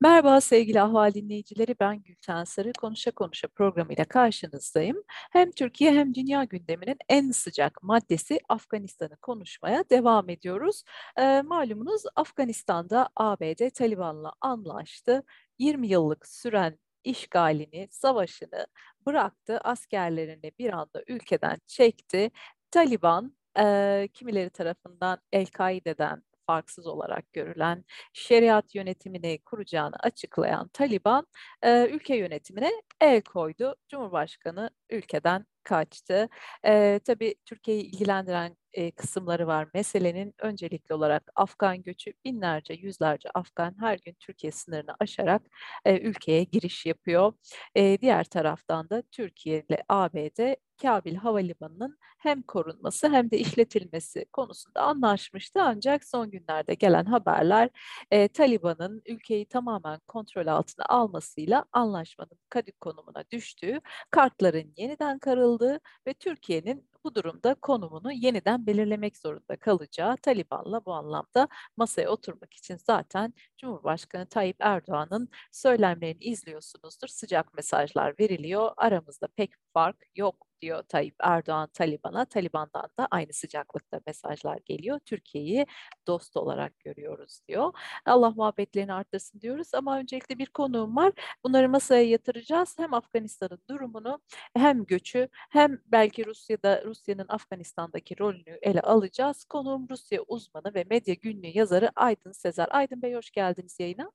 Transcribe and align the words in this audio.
Merhaba 0.00 0.40
sevgili 0.40 0.80
Ahval 0.82 1.14
dinleyicileri, 1.14 1.74
ben 1.80 2.02
Gülten 2.02 2.44
Sarı. 2.44 2.72
Konuşa 2.72 3.10
Konuşa 3.10 3.48
programıyla 3.48 4.04
karşınızdayım. 4.04 5.02
Hem 5.08 5.50
Türkiye 5.50 5.92
hem 5.92 6.14
dünya 6.14 6.44
gündeminin 6.44 6.96
en 7.08 7.30
sıcak 7.30 7.82
maddesi 7.82 8.40
Afganistan'ı 8.48 9.16
konuşmaya 9.16 9.84
devam 9.90 10.28
ediyoruz. 10.28 10.82
E, 11.18 11.42
malumunuz 11.42 12.02
Afganistan'da 12.16 13.08
ABD 13.16 13.70
Taliban'la 13.70 14.32
anlaştı. 14.40 15.22
20 15.58 15.88
yıllık 15.88 16.26
süren 16.26 16.78
işgalini, 17.04 17.88
savaşını 17.90 18.66
bıraktı. 19.06 19.58
Askerlerini 19.64 20.52
bir 20.58 20.72
anda 20.72 21.02
ülkeden 21.08 21.58
çekti. 21.66 22.30
Taliban 22.70 23.36
e, 23.58 24.08
kimileri 24.14 24.50
tarafından 24.50 25.18
El-Kaide'den 25.32 26.22
farksız 26.48 26.86
olarak 26.86 27.32
görülen 27.32 27.84
şeriat 28.12 28.74
yönetimini 28.74 29.38
kuracağını 29.44 29.96
açıklayan 30.00 30.68
Taliban 30.68 31.26
e, 31.62 31.86
ülke 31.88 32.16
yönetimine 32.16 32.70
el 33.00 33.22
koydu. 33.22 33.76
Cumhurbaşkanı 33.88 34.70
ülkeden 34.90 35.46
kaçtı. 35.64 36.28
E, 36.66 37.00
tabii 37.04 37.34
Türkiye'yi 37.44 37.82
ilgilendiren 37.82 38.56
e, 38.72 38.90
kısımları 38.90 39.46
var. 39.46 39.68
Meselenin 39.74 40.34
öncelikli 40.38 40.94
olarak 40.94 41.22
Afgan 41.34 41.82
göçü 41.82 42.12
binlerce, 42.24 42.74
yüzlerce 42.74 43.30
Afgan 43.34 43.74
her 43.80 43.98
gün 44.04 44.14
Türkiye 44.20 44.52
sınırını 44.52 44.94
aşarak 45.00 45.42
e, 45.84 45.98
ülkeye 45.98 46.44
giriş 46.44 46.86
yapıyor. 46.86 47.32
E, 47.74 48.00
diğer 48.00 48.24
taraftan 48.24 48.90
da 48.90 49.02
Türkiye 49.02 49.64
ile 49.68 49.84
ABD 49.88 50.54
Kabil 50.82 51.14
Havalimanı'nın 51.14 51.98
hem 52.18 52.42
korunması 52.42 53.08
hem 53.08 53.30
de 53.30 53.38
işletilmesi 53.38 54.24
konusunda 54.32 54.82
anlaşmıştı. 54.82 55.62
Ancak 55.62 56.04
son 56.04 56.30
günlerde 56.30 56.74
gelen 56.74 57.04
haberler 57.04 57.70
e, 58.10 58.28
Taliban'ın 58.28 59.02
ülkeyi 59.06 59.46
tamamen 59.46 60.00
kontrol 60.06 60.46
altına 60.46 60.84
almasıyla 60.88 61.64
anlaşmanın 61.72 62.38
kadük 62.48 62.80
konumuna 62.80 63.24
düştüğü, 63.30 63.80
kartların 64.10 64.74
yeniden 64.76 65.18
karıldığı 65.18 65.80
ve 66.06 66.14
Türkiye'nin 66.14 66.88
bu 67.08 67.14
durumda 67.14 67.54
konumunu 67.54 68.12
yeniden 68.12 68.66
belirlemek 68.66 69.16
zorunda 69.16 69.56
kalacağı 69.56 70.16
Taliban'la 70.16 70.84
bu 70.84 70.92
anlamda 70.92 71.48
masaya 71.76 72.10
oturmak 72.10 72.54
için 72.54 72.76
zaten 72.86 73.34
Cumhurbaşkanı 73.58 74.26
Tayyip 74.26 74.56
Erdoğan'ın 74.60 75.28
söylemlerini 75.52 76.24
izliyorsunuzdur. 76.24 77.08
Sıcak 77.08 77.54
mesajlar 77.54 78.14
veriliyor. 78.20 78.72
Aramızda 78.76 79.28
pek 79.36 79.50
fark 79.74 79.96
yok 80.16 80.47
diyor 80.60 80.82
Tayyip 80.82 81.14
Erdoğan 81.20 81.68
Taliban'a. 81.68 82.24
Taliban'dan 82.24 82.88
da 82.98 83.08
aynı 83.10 83.32
sıcaklıkta 83.32 84.00
mesajlar 84.06 84.58
geliyor. 84.64 84.98
Türkiye'yi 84.98 85.66
dost 86.06 86.36
olarak 86.36 86.78
görüyoruz 86.80 87.40
diyor. 87.48 87.72
Allah 88.06 88.30
muhabbetlerini 88.30 88.92
arttırsın 88.92 89.40
diyoruz 89.40 89.74
ama 89.74 89.98
öncelikle 89.98 90.38
bir 90.38 90.46
konuğum 90.46 90.96
var. 90.96 91.12
Bunları 91.44 91.68
masaya 91.68 92.02
yatıracağız. 92.02 92.78
Hem 92.78 92.94
Afganistan'ın 92.94 93.60
durumunu 93.70 94.20
hem 94.54 94.84
göçü 94.84 95.28
hem 95.50 95.80
belki 95.86 96.26
Rusya'da 96.26 96.84
Rusya'nın 96.84 97.26
Afganistan'daki 97.28 98.18
rolünü 98.18 98.58
ele 98.62 98.80
alacağız. 98.80 99.44
Konuğum 99.44 99.88
Rusya 99.90 100.22
uzmanı 100.22 100.74
ve 100.74 100.84
medya 100.90 101.14
günlüğü 101.14 101.58
yazarı 101.58 101.90
Aydın 101.96 102.32
Sezer. 102.32 102.68
Aydın 102.70 103.02
Bey 103.02 103.14
hoş 103.14 103.30
geldiniz 103.30 103.80
yayına. 103.80 104.12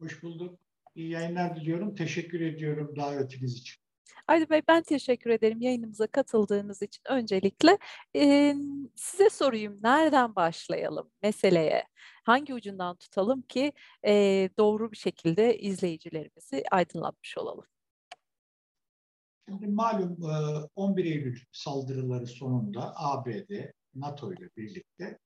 Hoş 0.00 0.22
bulduk. 0.22 0.60
İyi 0.94 1.10
yayınlar 1.10 1.56
diliyorum. 1.56 1.94
Teşekkür 1.94 2.40
ediyorum 2.40 2.96
davetiniz 2.96 3.56
için. 3.56 3.89
Aydın 4.30 4.50
Bey 4.50 4.62
ben 4.68 4.82
teşekkür 4.82 5.30
ederim 5.30 5.60
yayınımıza 5.60 6.06
katıldığınız 6.06 6.82
için 6.82 7.02
öncelikle. 7.08 7.78
Ee, 8.16 8.54
size 8.94 9.30
sorayım 9.30 9.78
nereden 9.82 10.36
başlayalım 10.36 11.10
meseleye? 11.22 11.84
Hangi 12.24 12.54
ucundan 12.54 12.96
tutalım 12.96 13.42
ki 13.42 13.72
e, 14.06 14.12
doğru 14.58 14.92
bir 14.92 14.96
şekilde 14.96 15.58
izleyicilerimizi 15.58 16.64
aydınlatmış 16.70 17.38
olalım? 17.38 17.64
Şimdi 19.48 19.66
malum 19.66 20.16
11 20.74 21.04
Eylül 21.04 21.38
saldırıları 21.52 22.26
sonunda 22.26 22.92
ABD, 22.96 23.72
NATO 23.94 24.32
ile 24.32 24.50
birlikte 24.56 25.18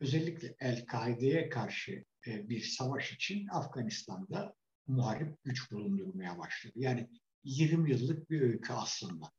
özellikle 0.00 0.54
El-Kaide'ye 0.60 1.48
karşı 1.48 2.04
bir 2.26 2.60
savaş 2.60 3.12
için 3.12 3.48
Afganistan'da 3.48 4.54
muharip 4.86 5.44
güç 5.44 5.72
bulundurmaya 5.72 6.38
başladı. 6.38 6.72
Yani 6.76 7.08
20 7.44 7.90
yıllık 7.90 8.30
bir 8.30 8.40
öykü 8.40 8.72
aslında. 8.72 9.30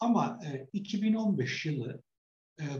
Ama 0.00 0.40
2015 0.72 1.66
yılı 1.66 2.02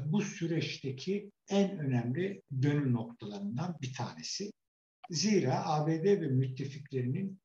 bu 0.04 0.22
süreçteki 0.22 1.30
en 1.48 1.78
önemli 1.78 2.42
dönüm 2.62 2.92
noktalarından 2.92 3.76
bir 3.82 3.94
tanesi. 3.94 4.52
Zira 5.10 5.66
ABD 5.66 6.04
ve 6.04 6.28
müttefiklerinin 6.28 7.40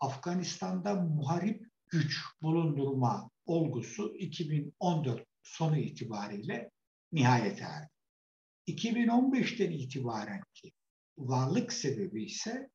Afganistan'da 0.00 0.94
muharip 0.94 1.66
güç 1.88 2.20
bulundurma 2.42 3.30
olgusu 3.46 4.14
2014 4.16 5.24
sonu 5.42 5.78
itibariyle 5.78 6.70
nihayete 7.12 7.64
erdi. 7.64 7.88
2015'ten 8.68 9.70
itibaren 9.70 10.42
ki 10.54 10.72
varlık 11.18 11.72
sebebi 11.72 12.24
ise 12.24 12.70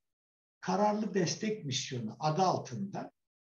kararlı 0.59 1.13
destek 1.13 1.65
misyonu 1.65 2.15
adı 2.19 2.41
altında 2.41 3.11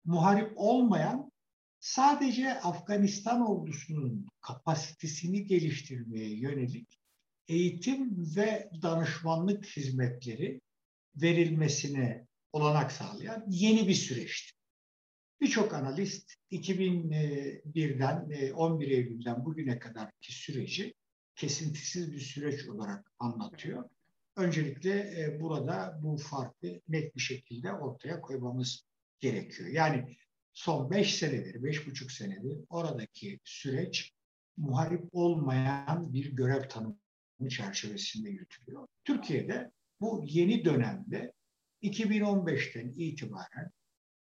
muharip 0.04 0.52
olmayan 0.56 1.32
sadece 1.80 2.60
Afganistan 2.60 3.50
ordusunun 3.50 4.26
kapasitesini 4.40 5.46
geliştirmeye 5.46 6.38
yönelik 6.38 6.98
eğitim 7.48 8.26
ve 8.36 8.70
danışmanlık 8.82 9.66
hizmetleri 9.66 10.60
verilmesine 11.16 12.26
olanak 12.52 12.92
sağlayan 12.92 13.44
yeni 13.48 13.88
bir 13.88 13.94
süreçti. 13.94 14.52
Birçok 15.40 15.74
analist 15.74 16.34
2001'den 16.50 18.52
11 18.52 18.88
Eylül'den 18.88 19.44
bugüne 19.44 19.78
kadarki 19.78 20.32
süreci 20.32 20.94
kesintisiz 21.36 22.12
bir 22.12 22.20
süreç 22.20 22.68
olarak 22.68 23.12
anlatıyor. 23.18 23.84
Öncelikle 24.36 25.36
burada 25.40 25.98
bu 26.02 26.16
farkı 26.16 26.80
net 26.88 27.16
bir 27.16 27.20
şekilde 27.20 27.72
ortaya 27.72 28.20
koymamız 28.20 28.84
gerekiyor. 29.20 29.68
Yani 29.68 30.16
son 30.52 30.90
beş 30.90 31.18
senedir, 31.18 31.62
beş 31.62 31.86
buçuk 31.86 32.12
senedir 32.12 32.58
oradaki 32.68 33.40
süreç 33.44 34.12
muharip 34.56 35.08
olmayan 35.12 36.12
bir 36.12 36.32
görev 36.32 36.68
tanımı 36.68 37.48
çerçevesinde 37.50 38.30
yürütülüyor. 38.30 38.86
Türkiye'de 39.04 39.70
bu 40.00 40.24
yeni 40.26 40.64
dönemde 40.64 41.32
2015'ten 41.82 42.88
itibaren 42.88 43.70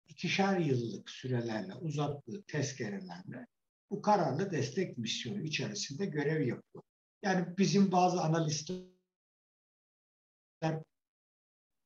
ikişer 0.08 0.60
yıllık 0.60 1.10
sürelerle 1.10 1.76
uzattığı 1.76 2.44
tezkerelerle 2.44 3.48
bu 3.92 4.02
kararlı 4.02 4.52
destek 4.52 4.98
misyonu 4.98 5.42
içerisinde 5.42 6.06
görev 6.06 6.48
yapıyor. 6.48 6.84
Yani 7.22 7.58
bizim 7.58 7.92
bazı 7.92 8.22
analistler 8.22 8.84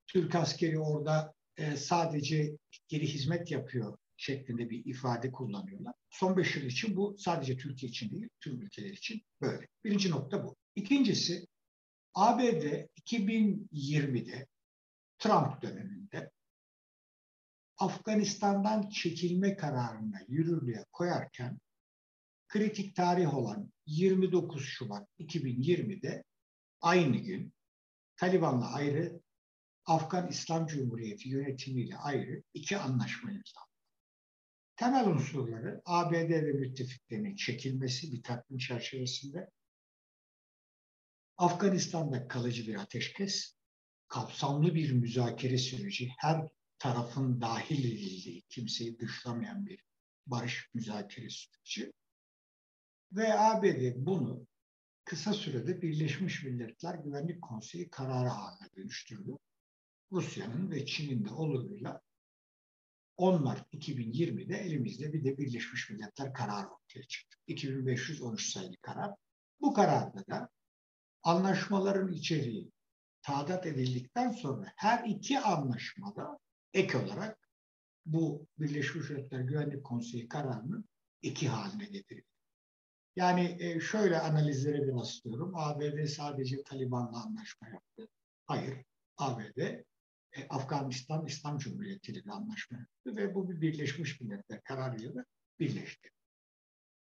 Türk 0.07 0.35
askeri 0.35 0.79
orada 0.79 1.33
e, 1.57 1.77
sadece 1.77 2.57
geri 2.87 3.07
hizmet 3.07 3.51
yapıyor 3.51 3.97
şeklinde 4.17 4.69
bir 4.69 4.85
ifade 4.85 5.31
kullanıyorlar. 5.31 5.93
Son 6.09 6.37
beş 6.37 6.55
yıl 6.55 6.63
için 6.63 6.95
bu 6.95 7.15
sadece 7.17 7.57
Türkiye 7.57 7.89
için 7.89 8.11
değil, 8.11 8.29
tüm 8.39 8.61
ülkeler 8.61 8.89
için 8.89 9.21
böyle. 9.41 9.67
Birinci 9.83 10.11
nokta 10.11 10.45
bu. 10.45 10.55
İkincisi, 10.75 11.47
ABD 12.13 12.87
2020'de 13.05 14.47
Trump 15.19 15.61
döneminde 15.61 16.31
Afganistan'dan 17.77 18.89
çekilme 18.89 19.55
kararını 19.55 20.25
yürürlüğe 20.27 20.85
koyarken 20.91 21.59
kritik 22.47 22.95
tarih 22.95 23.33
olan 23.33 23.71
29 23.85 24.65
Şubat 24.65 25.07
2020'de 25.19 26.23
aynı 26.81 27.17
gün 27.17 27.53
Taliban'la 28.15 28.73
ayrı, 28.73 29.21
Afgan 29.85 30.27
İslam 30.27 30.67
Cumhuriyeti 30.67 31.29
yönetimiyle 31.29 31.97
ayrı 31.97 32.43
iki 32.53 32.77
anlaşma 32.77 33.31
imzaladı. 33.31 33.73
Temel 34.75 35.07
unsurları 35.07 35.81
ABD 35.85 36.29
ve 36.29 36.53
müttefiklerinin 36.53 37.35
çekilmesi 37.35 38.11
bir 38.11 38.23
takvim 38.23 38.57
çerçevesinde, 38.57 39.49
Afganistan'da 41.37 42.27
kalıcı 42.27 42.67
bir 42.67 42.75
ateşkes, 42.75 43.55
kapsamlı 44.07 44.75
bir 44.75 44.91
müzakere 44.91 45.57
süreci, 45.57 46.11
her 46.17 46.47
tarafın 46.79 47.41
dahil 47.41 47.79
edildiği, 47.79 48.41
kimseyi 48.49 48.99
dışlamayan 48.99 49.65
bir 49.65 49.83
barış 50.27 50.69
müzakere 50.73 51.29
süreci 51.29 51.93
ve 53.11 53.39
ABD 53.39 53.93
bunu 53.95 54.47
kısa 55.05 55.33
sürede 55.33 55.81
Birleşmiş 55.81 56.43
Milletler 56.43 56.95
Güvenlik 56.95 57.41
Konseyi 57.41 57.89
kararı 57.89 58.27
haline 58.27 58.69
dönüştürdü. 58.75 59.31
Rusya'nın 60.13 60.71
ve 60.71 60.85
Çin'in 60.85 61.25
de 61.25 61.29
oluruyla 61.29 62.01
10 63.17 63.43
Mart 63.43 63.73
2020'de 63.73 64.57
elimizde 64.57 65.13
bir 65.13 65.23
de 65.23 65.37
Birleşmiş 65.37 65.89
Milletler 65.89 66.33
kararı 66.33 66.67
ortaya 66.67 67.03
çıktı. 67.03 67.37
2513 67.47 68.51
sayılı 68.53 68.77
karar. 68.81 69.11
Bu 69.61 69.73
kararda 69.73 70.27
da 70.27 70.49
anlaşmaların 71.23 72.11
içeriği 72.11 72.71
taadat 73.21 73.65
edildikten 73.65 74.31
sonra 74.31 74.73
her 74.75 75.03
iki 75.07 75.39
anlaşmada 75.39 76.39
ek 76.73 76.97
olarak 76.97 77.49
bu 78.05 78.47
Birleşmiş 78.59 79.09
Milletler 79.09 79.39
Güvenlik 79.39 79.83
Konseyi 79.83 80.27
kararının 80.27 80.85
iki 81.21 81.47
haline 81.47 81.85
getirildi. 81.85 82.27
Yani 83.15 83.57
e, 83.59 83.79
şöyle 83.79 84.19
analizlere 84.19 84.87
bir 84.87 84.93
rastlıyorum. 84.93 85.51
ABD 85.55 86.05
sadece 86.05 86.63
Taliban'la 86.63 87.23
anlaşma 87.23 87.69
yaptı. 87.69 88.07
Hayır. 88.45 88.85
ABD 89.17 89.83
e, 90.35 90.47
Afganistan 90.49 91.25
İslam 91.25 91.57
Cumhuriyeti 91.57 92.11
ile 92.11 92.31
anlaşma 92.31 92.77
yaptı 92.77 93.15
ve 93.15 93.35
bu 93.35 93.49
bir 93.49 93.61
Birleşmiş 93.61 94.21
Milletler 94.21 94.63
kararıyla 94.63 95.25
birleşti. 95.59 96.09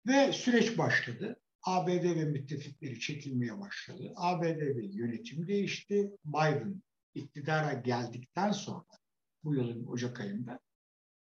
Ve 0.06 0.32
süreç 0.32 0.78
başladı. 0.78 1.36
ABD 1.62 2.04
ve 2.04 2.24
müttefikleri 2.24 3.00
çekilmeye 3.00 3.60
başladı. 3.60 4.12
ABD'de 4.16 4.86
yönetim 4.86 5.46
değişti. 5.46 6.10
Biden 6.24 6.82
iktidara 7.14 7.72
geldikten 7.72 8.52
sonra 8.52 8.86
bu 9.44 9.54
yılın 9.54 9.86
Ocak 9.86 10.20
ayında 10.20 10.60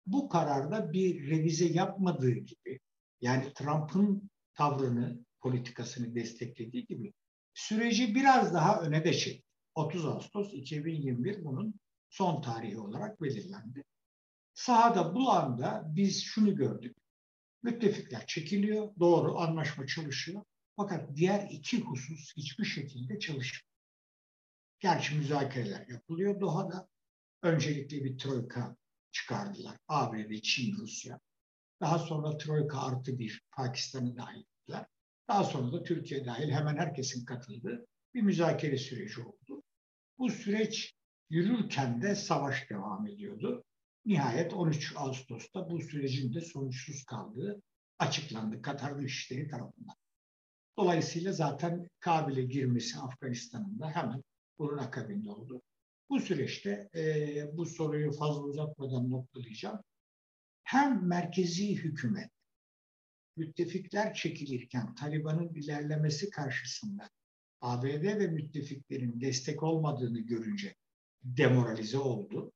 bu 0.06 0.30
kararda 0.30 0.94
bir 0.94 1.30
revize 1.30 1.66
yapmadığı 1.66 2.32
gibi 2.32 2.80
yani 3.22 3.54
Trump'ın 3.54 4.30
tavrını, 4.54 5.20
politikasını 5.42 6.16
desteklediği 6.16 6.86
gibi 6.86 7.14
süreci 7.54 8.16
biraz 8.16 8.54
daha 8.54 8.82
öne 8.82 9.04
de 9.04 9.14
çekti. 9.14 9.48
30 9.76 10.06
Ağustos 10.06 10.54
2021 10.54 11.46
bunun 11.46 11.80
son 12.10 12.42
tarihi 12.42 12.80
olarak 12.80 13.22
belirlendi. 13.22 13.84
Sahada 14.54 15.16
bu 15.16 15.32
anda 15.32 15.84
biz 15.88 16.24
şunu 16.24 16.56
gördük. 16.56 16.98
Müttefikler 17.64 18.28
çekiliyor, 18.28 18.94
doğru 19.00 19.40
anlaşma 19.40 19.88
çalışıyor. 19.88 20.44
Fakat 20.76 21.16
diğer 21.16 21.48
iki 21.52 21.82
husus 21.82 22.34
hiçbir 22.38 22.66
şekilde 22.66 23.20
çalışmıyor. 23.20 23.68
Gerçi 24.80 25.16
müzakereler 25.16 25.88
yapılıyor 25.88 26.40
Doha'da. 26.40 26.88
Öncelikle 27.44 28.04
bir 28.04 28.18
troika 28.18 28.76
çıkardılar. 29.12 29.78
ABD, 29.88 30.42
Çin, 30.44 30.78
Rusya. 30.78 31.20
Daha 31.82 32.00
sonra 32.00 32.38
troika 32.38 32.82
artı 32.82 33.20
bir 33.20 33.42
Pakistan'ı 33.52 34.18
dahil 34.18 34.40
ettiler. 34.40 34.86
Daha 35.28 35.44
sonra 35.44 35.72
da 35.72 35.84
Türkiye 35.84 36.26
dahil 36.26 36.50
hemen 36.50 36.78
herkesin 36.78 37.26
katıldığı 37.26 37.88
bir 38.14 38.22
müzakere 38.22 38.78
süreci 38.78 39.22
oldu. 39.22 39.64
Bu 40.18 40.30
süreç 40.30 40.97
yürürken 41.30 42.02
de 42.02 42.16
savaş 42.16 42.70
devam 42.70 43.08
ediyordu. 43.08 43.64
Nihayet 44.06 44.54
13 44.54 44.94
Ağustos'ta 44.96 45.70
bu 45.70 45.82
sürecin 45.82 46.34
de 46.34 46.42
sonuçsuz 46.42 47.06
kaldığı 47.06 47.62
açıklandı 48.00 48.62
Katar 48.62 49.00
Dışişleri 49.00 49.48
tarafından. 49.48 49.96
Dolayısıyla 50.78 51.32
zaten 51.32 51.90
Kabil'e 52.00 52.44
girmesi 52.44 53.00
Afganistan'ın 53.00 53.80
da 53.80 53.90
hemen 53.90 54.24
bunun 54.60 54.78
akabinde 54.78 55.30
oldu. 55.30 55.62
Bu 56.10 56.20
süreçte 56.20 56.90
e, 56.96 57.58
bu 57.58 57.66
soruyu 57.66 58.12
fazla 58.12 58.42
uzatmadan 58.42 59.10
noktalayacağım. 59.10 59.82
Hem 60.64 61.08
merkezi 61.08 61.76
hükümet 61.76 62.32
müttefikler 63.38 64.14
çekilirken 64.14 64.96
Taliban'ın 64.96 65.54
ilerlemesi 65.54 66.30
karşısında 66.30 67.10
ABD 67.62 68.04
ve 68.04 68.28
müttefiklerin 68.28 69.22
destek 69.22 69.64
olmadığını 69.64 70.20
görünce 70.20 70.76
demoralize 71.24 71.98
oldu. 71.98 72.52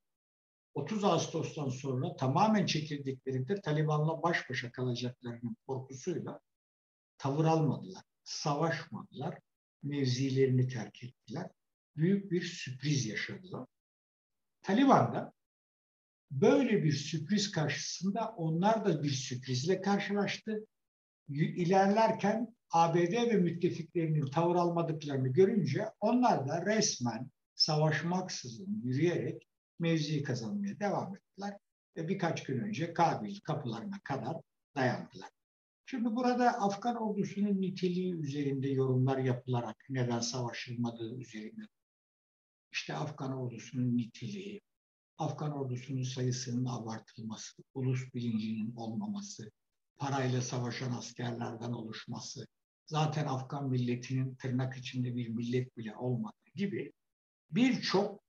30 0.74 1.04
Ağustos'tan 1.04 1.69
sonra 1.69 2.16
tamamen 2.16 2.66
çekildiklerinde 2.66 3.62
Taliban'la 3.62 4.24
baş 4.24 4.50
başa 4.50 4.72
kalacaklarının 4.72 5.58
korkusuyla 5.68 6.40
tavır 7.18 7.46
almadılar, 7.46 8.04
savaşmadılar, 8.24 9.40
mevzilerini 9.84 10.68
terk 10.68 11.04
ettiler. 11.04 11.50
Büyük 11.96 12.31
bir 12.31 12.42
sürpriz 12.42 13.06
yaşadılar. 13.06 13.68
Taliban 14.62 15.13
da 15.13 15.34
böyle 16.31 16.84
bir 16.84 16.92
sürpriz 16.92 17.52
karşısında 17.52 18.30
onlar 18.38 18.86
da 18.86 19.04
bir 19.04 19.10
sürprizle 19.10 19.81
karşılaştı. 19.81 20.66
İlerlerken 21.30 22.56
ABD 22.72 23.13
ve 23.13 23.38
müttefiklerinin 23.38 24.25
tavır 24.25 24.56
almadıklarını 24.56 25.28
görünce 25.28 25.86
onlar 26.00 26.48
da 26.48 26.66
resmen 26.66 27.31
savaşmaksızın 27.62 28.81
yürüyerek 28.84 29.48
mevziyi 29.80 30.24
kazanmaya 30.24 30.80
devam 30.80 31.16
ettiler. 31.16 31.58
Ve 31.98 32.08
birkaç 32.08 32.44
gün 32.44 32.60
önce 32.60 32.94
Kabil 32.94 33.40
kapılarına 33.40 34.00
kadar 34.04 34.38
dayandılar. 34.75 35.30
Şimdi 35.86 36.16
burada 36.16 36.62
Afgan 36.62 36.96
ordusunun 36.96 37.62
niteliği 37.62 38.13
üzerinde 38.13 38.69
yorumlar 38.69 39.18
yapılarak 39.18 39.86
neden 39.90 40.19
savaşılmadığı 40.19 41.16
üzerinde. 41.16 41.62
İşte 42.72 42.94
Afgan 42.94 43.34
ordusunun 43.34 43.98
niteliği, 43.98 44.62
Afgan 45.18 45.52
ordusunun 45.52 46.04
sayısının 46.04 46.66
abartılması, 46.66 47.63
ulus 47.74 48.13
bilincinin 48.13 48.75
olmaması, 48.75 49.52
parayla 49.98 50.42
savaşan 50.42 50.92
askerlerden 50.92 51.72
oluşması, 51.72 52.46
zaten 52.86 53.25
Afgan 53.25 53.69
milletinin 53.69 54.36
tırnak 54.36 54.78
içinde 54.78 55.16
bir 55.16 55.30
millet 55.30 55.78
bile 55.78 55.96
olmadığı 55.96 56.52
gibi 56.56 56.92
birçok 57.51 58.21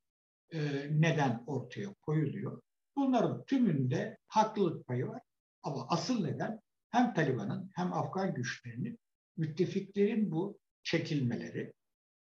e, 0.52 0.60
neden 0.90 1.44
ortaya 1.46 1.94
koyuluyor. 2.02 2.62
Bunların 2.96 3.44
tümünde 3.44 4.19
haklılık 4.26 4.86
payı 4.86 5.08
var. 5.08 5.22
Ama 5.62 5.86
asıl 5.88 6.24
neden 6.24 6.60
hem 6.90 7.14
Taliban'ın 7.14 7.70
hem 7.74 7.92
Afgan 7.92 8.34
güçlerinin 8.34 8.98
müttefiklerin 9.36 10.30
bu 10.30 10.58
çekilmeleri, 10.82 11.72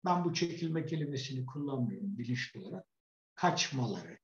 ben 0.04 0.24
bu 0.24 0.34
çekilme 0.34 0.86
kelimesini 0.86 1.46
kullanmıyorum 1.46 2.18
bilinçli 2.18 2.60
olarak, 2.60 2.84
kaçmaları, 3.34 4.18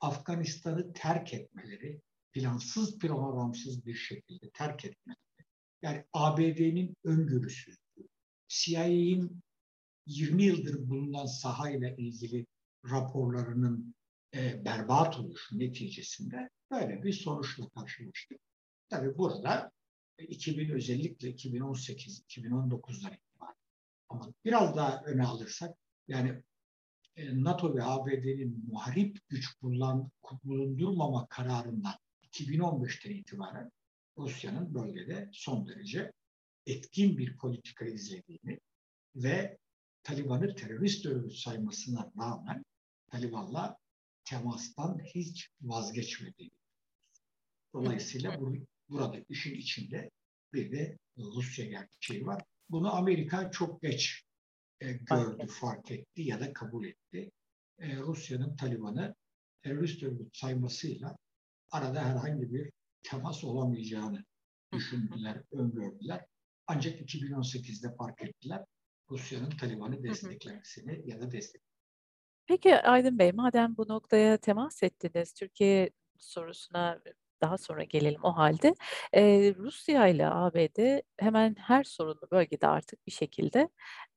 Afganistan'ı 0.00 0.92
terk 0.92 1.34
etmeleri, 1.34 2.00
plansız 2.32 2.98
programsız 2.98 3.86
bir 3.86 3.94
şekilde 3.94 4.50
terk 4.50 4.84
etmeleri. 4.84 5.18
Yani 5.82 6.04
ABD'nin 6.12 6.96
öngörüsüzlüğü, 7.04 8.08
CIA'in 8.48 9.42
20 10.06 10.42
yıldır 10.42 10.88
bulunan 10.88 11.26
sahayla 11.26 11.90
ilgili 11.90 12.46
raporlarının 12.90 13.94
e, 14.34 14.64
berbat 14.64 15.18
oluşu 15.18 15.58
neticesinde 15.58 16.50
böyle 16.70 17.02
bir 17.02 17.12
sonuçla 17.12 17.68
karşılaştık. 17.68 18.38
Tabi 18.88 19.18
burada 19.18 19.72
2000 20.18 20.68
e, 20.68 20.72
özellikle 20.72 21.30
2018-2019'dan 21.30 23.12
itibaren 23.12 23.54
ama 24.08 24.32
biraz 24.44 24.76
daha 24.76 25.02
öne 25.04 25.26
alırsak 25.26 25.76
yani 26.08 26.42
e, 27.16 27.44
NATO 27.44 27.74
ve 27.74 27.82
ABD'nin 27.84 28.64
muharip 28.68 29.18
güç 29.28 29.54
kullan, 29.54 30.10
bulundurmama 30.44 31.26
kararından 31.26 31.94
2015'ten 32.22 33.10
itibaren 33.10 33.70
Rusya'nın 34.18 34.74
bölgede 34.74 35.28
son 35.32 35.68
derece 35.68 36.12
etkin 36.66 37.18
bir 37.18 37.36
politika 37.36 37.84
izlediğini 37.84 38.60
ve 39.16 39.58
Taliban'ı 40.02 40.54
terörist 40.54 41.06
örgüt 41.06 41.36
saymasına 41.36 42.12
rağmen 42.18 42.64
Taliban'la 43.06 43.76
temastan 44.24 44.98
hiç 45.14 45.50
vazgeçmediğini. 45.60 46.56
Dolayısıyla 47.74 48.40
bu, 48.40 48.54
burada 48.88 49.24
işin 49.28 49.54
içinde 49.54 50.10
bir 50.52 50.72
de 50.72 50.98
Rusya 51.18 51.66
gerçeği 51.66 52.26
var. 52.26 52.44
Bunu 52.70 52.94
Amerika 52.94 53.50
çok 53.50 53.82
geç 53.82 54.24
e, 54.80 54.92
gördü, 54.92 55.46
fark 55.46 55.90
etti 55.90 56.22
ya 56.22 56.40
da 56.40 56.52
kabul 56.52 56.84
etti. 56.84 57.30
E, 57.78 57.96
Rusya'nın 57.96 58.56
Taliban'ı 58.56 59.14
terörist 59.62 60.02
örgüt 60.02 60.36
saymasıyla 60.36 61.16
arada 61.70 62.04
herhangi 62.04 62.52
bir 62.52 62.70
temas 63.02 63.44
olamayacağını 63.44 64.24
düşündüler, 64.72 65.42
öngördüler. 65.50 66.26
Ancak 66.66 67.00
2018'de 67.00 67.94
fark 67.96 68.22
ettiler. 68.22 68.64
Rusya'nın 69.12 69.50
Taliban'ı 69.50 70.02
desteklemesini 70.02 71.02
ya 71.10 71.20
da 71.20 71.32
destek. 71.32 71.62
Peki 72.46 72.76
Aydın 72.76 73.18
Bey, 73.18 73.32
madem 73.32 73.76
bu 73.76 73.88
noktaya 73.88 74.36
temas 74.36 74.82
ettiniz, 74.82 75.32
Türkiye 75.32 75.90
sorusuna 76.18 77.00
daha 77.40 77.58
sonra 77.58 77.82
gelelim 77.84 78.20
o 78.24 78.36
halde. 78.36 78.74
Ee, 79.14 79.54
Rusya 79.58 80.08
ile 80.08 80.26
ABD 80.26 81.02
hemen 81.18 81.54
her 81.58 81.84
sorunlu 81.84 82.28
bölgede 82.30 82.66
artık 82.66 83.06
bir 83.06 83.12
şekilde 83.12 83.68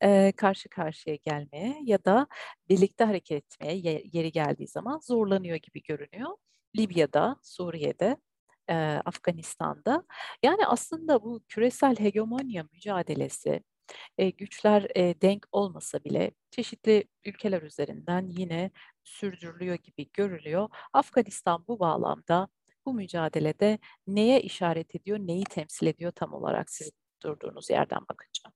e, 0.02 0.32
karşı 0.38 0.70
karşıya 0.70 1.16
gelmeye 1.16 1.80
ya 1.84 2.06
da 2.06 2.28
birlikte 2.70 3.04
hareket 3.04 3.44
etmeye 3.44 3.78
yeri 4.14 4.32
geldiği 4.32 4.68
zaman 4.68 5.00
zorlanıyor 5.00 5.56
gibi 5.56 5.82
görünüyor. 5.84 6.30
Libya'da, 6.78 7.36
Suriye'de, 7.44 8.18
e, 8.70 8.76
Afganistan'da. 9.06 10.04
Yani 10.44 10.68
aslında 10.68 11.24
bu 11.24 11.42
küresel 11.48 11.96
hegemonya 12.00 12.64
mücadelesi 12.74 13.64
e, 14.18 14.30
güçler 14.30 14.88
e, 14.96 15.22
denk 15.22 15.46
olmasa 15.52 16.04
bile 16.04 16.32
çeşitli 16.52 17.04
ülkeler 17.26 17.62
üzerinden 17.62 18.28
yine 18.28 18.72
sürdürülüyor 19.04 19.76
gibi 19.76 20.10
görülüyor. 20.14 20.70
Afganistan 20.94 21.66
bu 21.68 21.80
bağlamda 21.80 22.48
bu 22.86 22.94
mücadelede 22.94 23.80
neye 24.08 24.42
işaret 24.42 24.96
ediyor, 24.96 25.20
neyi 25.20 25.44
temsil 25.44 25.88
ediyor 25.88 26.12
tam 26.12 26.34
olarak 26.34 26.70
siz 26.70 26.92
durduğunuz 27.24 27.70
yerden 27.70 28.02
bakınca? 28.10 28.52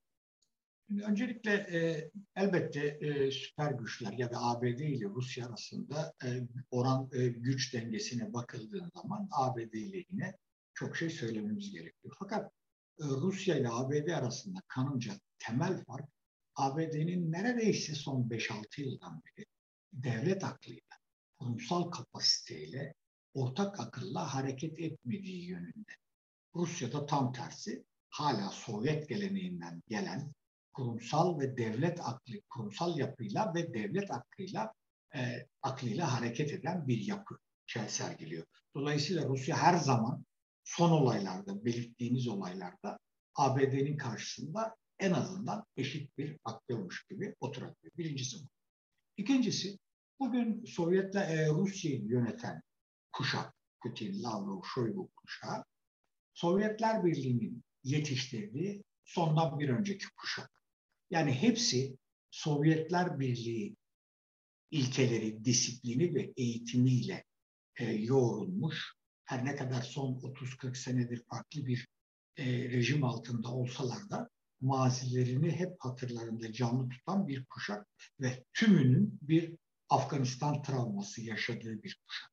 Öncelikle 1.08 1.52
e, 1.52 2.10
elbette 2.36 2.88
e, 2.88 3.32
süper 3.32 3.72
güçler 3.72 4.14
ya 4.14 4.32
da 4.32 4.38
ABD 4.42 4.80
ile 4.80 5.06
Rusya 5.06 5.48
arasında 5.48 6.14
e, 6.26 6.28
oran 6.72 7.10
e, 7.14 7.28
güç 7.28 7.74
dengesine 7.74 8.34
bakıldığı 8.34 8.90
zaman 8.96 9.30
ABD 9.32 9.74
ile 9.74 10.06
yine 10.10 10.36
çok 10.74 10.98
şey 10.98 11.10
söylememiz 11.10 11.72
gerekiyor. 11.72 12.16
Fakat 12.20 12.52
Rusya 13.00 13.56
ile 13.56 13.70
ABD 13.70 14.08
arasında 14.08 14.60
kanımca 14.68 15.14
temel 15.40 15.84
fark 15.84 16.10
ABD'nin 16.56 17.32
neredeyse 17.32 17.96
son 17.96 18.30
5-6 18.30 18.82
yıldan 18.82 19.22
beri 19.26 19.46
devlet 19.94 20.44
aklıyla, 20.44 20.98
kurumsal 21.40 21.84
kapasiteyle, 21.84 22.94
ortak 23.34 23.80
akılla 23.80 24.34
hareket 24.34 24.80
etmediği 24.80 25.46
yönünde. 25.46 25.92
Rusya'da 26.56 27.06
tam 27.06 27.34
tersi 27.34 27.84
hala 28.10 28.50
Sovyet 28.50 29.10
geleneğinden 29.10 29.84
gelen 29.88 30.34
kurumsal 30.74 31.40
ve 31.40 31.58
devlet 31.58 32.00
aklı, 32.02 32.34
kurumsal 32.50 32.98
yapıyla 32.98 33.54
ve 33.56 33.74
devlet 33.74 34.12
aklıyla 34.12 34.74
e, 35.16 35.48
aklıyla 35.62 36.14
hareket 36.14 36.54
eden 36.54 36.88
bir 36.88 36.98
yapı 36.98 37.38
sergiliyor. 37.88 38.46
Dolayısıyla 38.76 39.26
Rusya 39.26 39.58
her 39.58 39.78
zaman 39.78 40.26
son 40.70 40.92
olaylarda, 40.92 41.66
belirttiğiniz 41.66 42.28
olaylarda 42.28 43.00
ABD'nin 43.36 43.98
karşısında 43.98 44.76
en 45.00 45.12
azından 45.12 45.66
eşit 45.78 46.18
bir 46.18 46.38
aktörmüş 46.44 47.06
gibi 47.10 47.36
oturabiliyor. 47.40 47.98
Birincisi 47.98 48.44
bu. 48.44 48.50
İkincisi, 49.18 49.80
bugün 50.20 50.66
Sovyet'le 50.66 51.16
e, 51.16 51.50
Rusya'yı 51.50 52.02
yöneten 52.02 52.62
kuşak, 53.12 53.54
Putin, 53.84 54.24
Lavrov, 54.24 54.62
Shoigu 54.64 55.10
kuşağı, 55.16 55.64
Sovyetler 56.34 57.06
Birliği'nin 57.06 57.64
yetiştirdiği 57.84 58.84
sondan 59.04 59.60
bir 59.60 59.70
önceki 59.70 60.06
kuşak. 60.18 60.62
Yani 61.10 61.32
hepsi 61.32 61.98
Sovyetler 62.32 63.20
Birliği 63.20 63.76
ilkeleri, 64.72 65.46
disiplini 65.46 66.16
ve 66.16 66.34
eğitimiyle 66.38 67.26
e, 67.76 67.92
yoğrulmuş. 67.92 68.99
Her 69.30 69.46
ne 69.46 69.56
kadar 69.56 69.82
son 69.82 70.14
30-40 70.14 70.76
senedir 70.76 71.24
farklı 71.30 71.66
bir 71.66 71.88
e, 72.38 72.46
rejim 72.46 73.04
altında 73.04 73.50
olsalar 73.50 74.10
da 74.10 74.30
mazilerini 74.62 75.52
hep 75.52 75.76
hatırlarında 75.80 76.54
canlı 76.54 76.90
tutan 76.90 77.28
bir 77.28 77.46
kuşak 77.46 77.88
ve 78.20 78.44
tümünün 78.54 79.20
bir 79.22 79.56
Afganistan 79.90 80.62
travması 80.62 81.22
yaşadığı 81.22 81.84
bir 81.84 82.00
kuşak. 82.08 82.32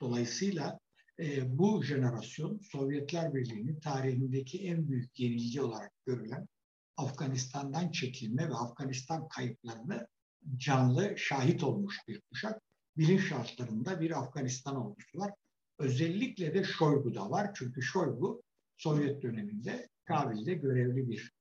Dolayısıyla 0.00 0.78
e, 1.18 1.58
bu 1.58 1.82
jenerasyon 1.82 2.58
Sovyetler 2.58 3.34
Birliği'nin 3.34 3.80
tarihindeki 3.80 4.68
en 4.68 4.88
büyük 4.88 5.20
yenilgi 5.20 5.62
olarak 5.62 5.92
görülen 6.06 6.48
Afganistan'dan 6.96 7.90
çekilme 7.90 8.48
ve 8.48 8.54
Afganistan 8.54 9.28
kayıplarını 9.28 10.08
canlı 10.56 11.14
şahit 11.18 11.64
olmuş 11.64 11.96
bir 12.08 12.20
kuşak. 12.20 12.62
Bilinç 12.96 13.28
şartlarında 13.28 14.00
bir 14.00 14.18
Afganistan 14.18 14.94
var. 15.14 15.32
Özellikle 15.78 16.54
de 16.54 16.64
Şoygu'da 16.64 17.30
var. 17.30 17.50
Çünkü 17.54 17.82
Şoygu 17.82 18.42
Sovyet 18.76 19.22
döneminde 19.22 19.88
Kabil'de 20.04 20.54
görevli 20.54 21.08
bir 21.08 21.32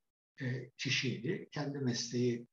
e, 0.41 0.69
kişiydi. 0.77 1.49
Kendi 1.51 1.79
mesleği 1.79 2.47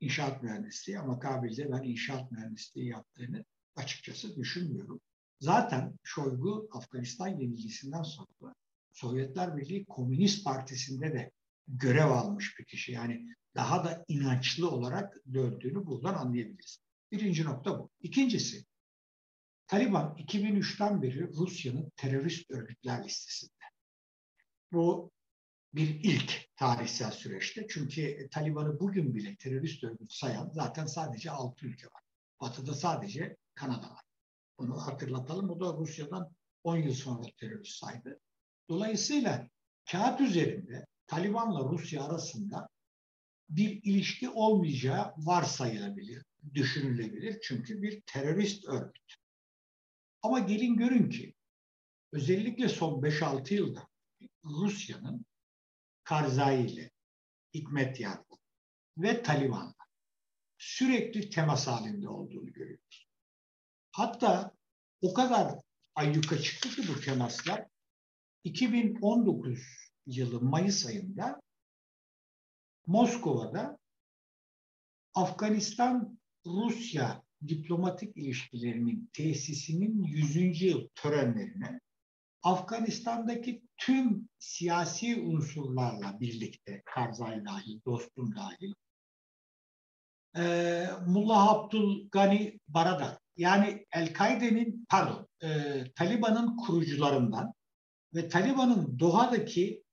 inşaat 0.00 0.42
mühendisliği 0.42 0.98
ama 0.98 1.18
Kabil'de 1.18 1.72
ben 1.72 1.82
inşaat 1.82 2.32
mühendisliği 2.32 2.88
yaptığını 2.88 3.44
açıkçası 3.76 4.36
düşünmüyorum. 4.36 5.00
Zaten 5.40 5.98
Şoygu 6.02 6.68
Afganistan 6.72 7.28
yenilgisinden 7.28 8.02
sonra 8.02 8.54
Sovyetler 8.92 9.56
Birliği 9.56 9.84
Komünist 9.84 10.44
Partisi'nde 10.44 11.12
de 11.12 11.30
görev 11.68 12.10
almış 12.10 12.58
bir 12.58 12.64
kişi. 12.64 12.92
Yani 12.92 13.26
daha 13.54 13.84
da 13.84 14.04
inançlı 14.08 14.70
olarak 14.70 15.16
döndüğünü 15.34 15.86
buradan 15.86 16.14
anlayabiliriz. 16.14 16.80
Birinci 17.12 17.44
nokta 17.44 17.78
bu. 17.78 17.90
İkincisi, 18.00 18.64
Taliban 19.66 20.16
2003'ten 20.18 21.02
beri 21.02 21.28
Rusya'nın 21.28 21.92
terörist 21.96 22.50
örgütler 22.50 23.04
listesinde. 23.04 23.52
Bu 24.72 25.10
bir 25.74 25.88
ilk 25.88 26.48
tarihsel 26.56 27.10
süreçte. 27.10 27.66
Çünkü 27.68 28.28
Taliban'ı 28.30 28.80
bugün 28.80 29.14
bile 29.14 29.36
terörist 29.36 29.84
örgüt 29.84 30.12
sayan 30.12 30.50
zaten 30.52 30.86
sadece 30.86 31.30
6 31.30 31.66
ülke 31.66 31.86
var. 31.86 32.02
Batı'da 32.40 32.74
sadece 32.74 33.36
Kanada 33.54 33.90
var. 33.90 34.02
Bunu 34.58 34.86
hatırlatalım. 34.86 35.50
O 35.50 35.60
da 35.60 35.78
Rusya'dan 35.78 36.30
10 36.64 36.76
yıl 36.76 36.94
sonra 36.94 37.22
terörist 37.36 37.76
saydı. 37.76 38.20
Dolayısıyla 38.68 39.48
kağıt 39.90 40.20
üzerinde 40.20 40.86
Taliban'la 41.06 41.70
Rusya 41.70 42.04
arasında 42.04 42.68
bir 43.48 43.82
ilişki 43.82 44.28
olmayacağı 44.28 45.14
varsayılabilir, 45.16 46.24
düşünülebilir. 46.54 47.38
Çünkü 47.42 47.82
bir 47.82 48.00
terörist 48.00 48.64
örgüt. 48.64 49.16
Ama 50.22 50.38
gelin 50.38 50.76
görün 50.76 51.10
ki 51.10 51.34
özellikle 52.12 52.68
son 52.68 53.02
5-6 53.02 53.54
yılda 53.54 53.88
Rusya'nın 54.44 55.26
Karzai 56.04 56.66
ile 56.66 56.90
Hikmet 57.54 58.00
Yargı 58.00 58.36
ve 58.98 59.22
Taliban'la 59.22 59.74
sürekli 60.58 61.30
temas 61.30 61.66
halinde 61.66 62.08
olduğunu 62.08 62.52
görüyoruz. 62.52 63.08
Hatta 63.92 64.52
o 65.00 65.14
kadar 65.14 65.60
ayyuka 65.94 66.38
çıktı 66.38 66.68
ki 66.68 66.82
bu 66.88 67.00
temaslar 67.00 67.66
2019 68.44 69.60
yılı 70.06 70.40
Mayıs 70.40 70.86
ayında 70.86 71.40
Moskova'da 72.86 73.78
Afganistan-Rusya 75.14 77.25
diplomatik 77.48 78.16
ilişkilerinin 78.16 79.10
tesisinin 79.12 80.02
100. 80.02 80.62
yıl 80.62 80.88
törenlerine 80.94 81.80
Afganistan'daki 82.42 83.62
tüm 83.76 84.28
siyasi 84.38 85.20
unsurlarla 85.20 86.20
birlikte 86.20 86.82
Karzai 86.84 87.44
dahil, 87.44 87.80
dostum 87.86 88.36
dahil 88.36 88.74
e, 90.36 90.86
Mullah 91.06 91.48
Abdul 91.48 92.08
Gani 92.10 92.60
Baradar 92.68 93.18
yani 93.36 93.86
El-Kaide'nin 93.92 94.86
pardon 94.88 95.28
e, 95.42 95.48
Taliban'ın 95.94 96.56
kurucularından 96.56 97.54
ve 98.14 98.28
Taliban'ın 98.28 98.98
Doha'daki 98.98 99.84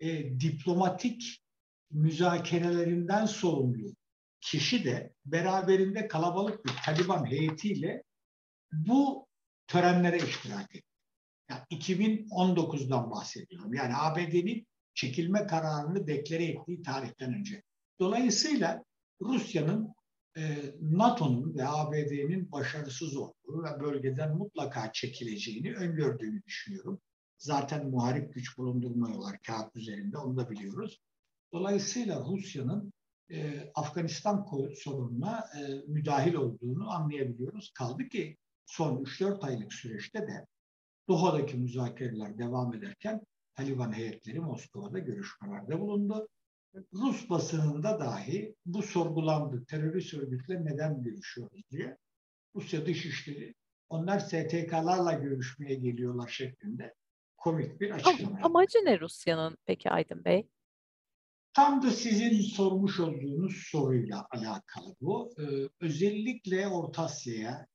e, 0.00 0.40
diplomatik 0.40 1.42
müzakerelerinden 1.90 3.26
sorumlu 3.26 3.94
kişi 4.42 4.84
de 4.84 5.12
beraberinde 5.26 6.08
kalabalık 6.08 6.64
bir 6.64 6.72
Taliban 6.84 7.30
heyetiyle 7.30 8.02
bu 8.72 9.28
törenlere 9.66 10.16
iştirak 10.16 10.76
etti. 10.76 10.86
Yani 11.50 11.62
2019'dan 11.70 13.10
bahsediyorum. 13.10 13.74
Yani 13.74 13.92
ABD'nin 13.96 14.66
çekilme 14.94 15.46
kararını 15.46 16.06
deklare 16.06 16.44
ettiği 16.44 16.82
tarihten 16.82 17.34
önce. 17.34 17.62
Dolayısıyla 18.00 18.84
Rusya'nın 19.20 19.94
e, 20.36 20.42
NATO'nun 20.80 21.54
ve 21.54 21.68
ABD'nin 21.68 22.52
başarısız 22.52 23.16
olduğu 23.16 23.64
ve 23.64 23.80
bölgeden 23.80 24.36
mutlaka 24.36 24.92
çekileceğini 24.92 25.74
öngördüğünü 25.74 26.42
düşünüyorum. 26.42 27.00
Zaten 27.38 27.90
muharip 27.90 28.34
güç 28.34 28.58
bulundurmuyorlar 28.58 29.38
kağıt 29.46 29.76
üzerinde 29.76 30.18
onu 30.18 30.36
da 30.36 30.50
biliyoruz. 30.50 31.00
Dolayısıyla 31.52 32.24
Rusya'nın 32.24 32.92
e, 33.32 33.70
Afganistan 33.74 34.46
sorununa 34.74 35.44
e, 35.58 35.60
müdahil 35.86 36.34
olduğunu 36.34 36.90
anlayabiliyoruz. 36.90 37.72
Kaldı 37.74 38.08
ki 38.08 38.36
son 38.66 39.04
3-4 39.04 39.40
aylık 39.40 39.72
süreçte 39.72 40.18
de 40.18 40.46
Doha'daki 41.08 41.56
müzakereler 41.56 42.38
devam 42.38 42.74
ederken 42.74 43.20
Taliban 43.54 43.92
heyetleri 43.92 44.40
Moskova'da 44.40 44.98
görüşmelerde 44.98 45.80
bulundu. 45.80 46.28
Rus 46.92 47.30
basınında 47.30 48.00
dahi 48.00 48.54
bu 48.66 48.82
sorgulandı. 48.82 49.64
Terörist 49.64 50.14
örgütle 50.14 50.64
neden 50.64 51.02
görüşüyoruz 51.02 51.62
diye. 51.70 51.98
Rusya 52.54 52.86
Dışişleri 52.86 53.54
onlar 53.88 54.18
STK'larla 54.18 55.12
görüşmeye 55.12 55.74
geliyorlar 55.74 56.28
şeklinde 56.28 56.94
komik 57.36 57.80
bir 57.80 57.90
açıklama. 57.90 58.38
Amacı 58.42 58.78
ne 58.78 59.00
Rusya'nın 59.00 59.58
peki 59.66 59.90
Aydın 59.90 60.24
Bey? 60.24 60.48
Tam 61.54 61.82
da 61.82 61.90
sizin 61.90 62.40
sormuş 62.40 63.00
olduğunuz 63.00 63.56
soruyla 63.70 64.26
alakalı 64.30 64.96
bu. 65.00 65.34
Ee, 65.38 65.68
özellikle 65.80 66.68
Orta 66.68 67.02
Asya'ya, 67.02 67.66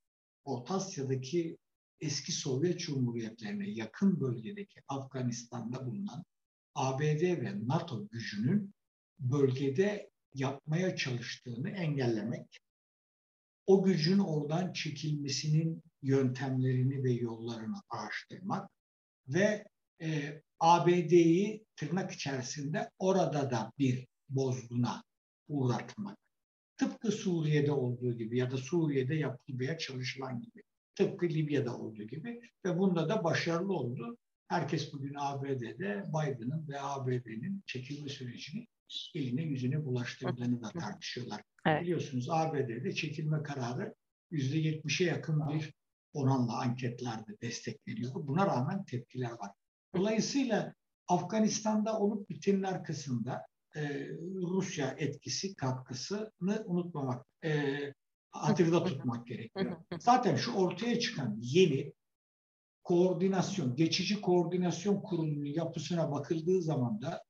Orta 0.46 0.76
Asya'daki 0.76 1.58
eski 2.02 2.32
Sovyet 2.32 2.80
Cumhuriyetlerine 2.80 3.70
yakın 3.70 4.20
bölgedeki 4.20 4.82
Afganistan'da 4.88 5.86
bulunan 5.86 6.26
ABD 6.76 7.22
ve 7.22 7.68
NATO 7.68 8.08
gücünün 8.08 8.74
bölgede 9.20 10.10
yapmaya 10.34 10.96
çalıştığını 10.96 11.70
engellemek, 11.70 12.60
o 13.66 13.84
gücün 13.84 14.20
oradan 14.20 14.74
çekilmesinin 14.74 15.84
yöntemlerini 16.02 17.04
ve 17.04 17.12
yollarını 17.12 17.82
araştırmak 17.90 18.72
ve 19.28 19.68
e, 20.02 20.42
ABD'yi 20.60 21.66
tırnak 21.76 22.12
içerisinde 22.12 22.90
orada 23.00 23.52
da 23.52 23.72
bir 23.80 24.08
bozguna 24.30 25.04
uğratmak. 25.48 26.18
Tıpkı 26.78 27.12
Suriye'de 27.12 27.72
olduğu 27.72 28.18
gibi 28.18 28.38
ya 28.38 28.52
da 28.52 28.58
Suriye'de 28.58 29.16
yapılmaya 29.16 29.78
çalışılan 29.78 30.42
gibi. 30.42 30.64
Tıpkı 30.96 31.26
Libya'da 31.26 31.78
olduğu 31.78 32.04
gibi 32.04 32.42
ve 32.66 32.78
bunda 32.78 33.10
da 33.10 33.24
başarılı 33.24 33.74
oldu. 33.74 34.18
Herkes 34.48 34.94
bugün 34.94 35.16
ABD'de 35.18 36.06
Biden'ın 36.08 36.68
ve 36.68 36.82
ABD'nin 36.82 37.64
çekilme 37.66 38.10
sürecini 38.10 38.68
eline 39.16 39.42
yüzüne 39.42 39.86
bulaştırdığını 39.86 40.62
da 40.62 40.72
tartışıyorlar. 40.72 41.42
Evet. 41.66 41.82
Biliyorsunuz 41.82 42.30
ABD'de 42.30 42.92
çekilme 42.92 43.44
kararı 43.44 43.96
yüzde 44.32 44.58
yetmişe 44.58 45.04
yakın 45.04 45.50
bir 45.50 45.74
oranla 46.14 46.60
anketlerde 46.60 47.32
destekleniyor. 47.42 48.12
Buna 48.16 48.46
rağmen 48.46 48.86
tepkiler 48.86 49.32
var. 49.32 49.52
Dolayısıyla 49.98 50.74
Afganistan'da 51.08 52.00
olup 52.00 52.30
bitenin 52.30 52.64
arkasında 52.64 53.46
e, 53.76 54.10
Rusya 54.42 54.96
etkisi, 54.98 55.56
katkısını 55.56 56.64
unutmamak, 56.66 57.26
e, 57.44 57.78
hatırda 58.32 58.84
tutmak 58.84 59.28
gerekiyor. 59.28 59.78
Zaten 60.00 60.36
şu 60.36 60.54
ortaya 60.54 61.00
çıkan 61.00 61.38
yeni 61.40 61.94
koordinasyon, 62.84 63.76
geçici 63.76 64.22
koordinasyon 64.22 65.02
kurulunun 65.02 65.46
yapısına 65.46 66.12
bakıldığı 66.12 66.62
zaman 66.62 67.02
da 67.02 67.24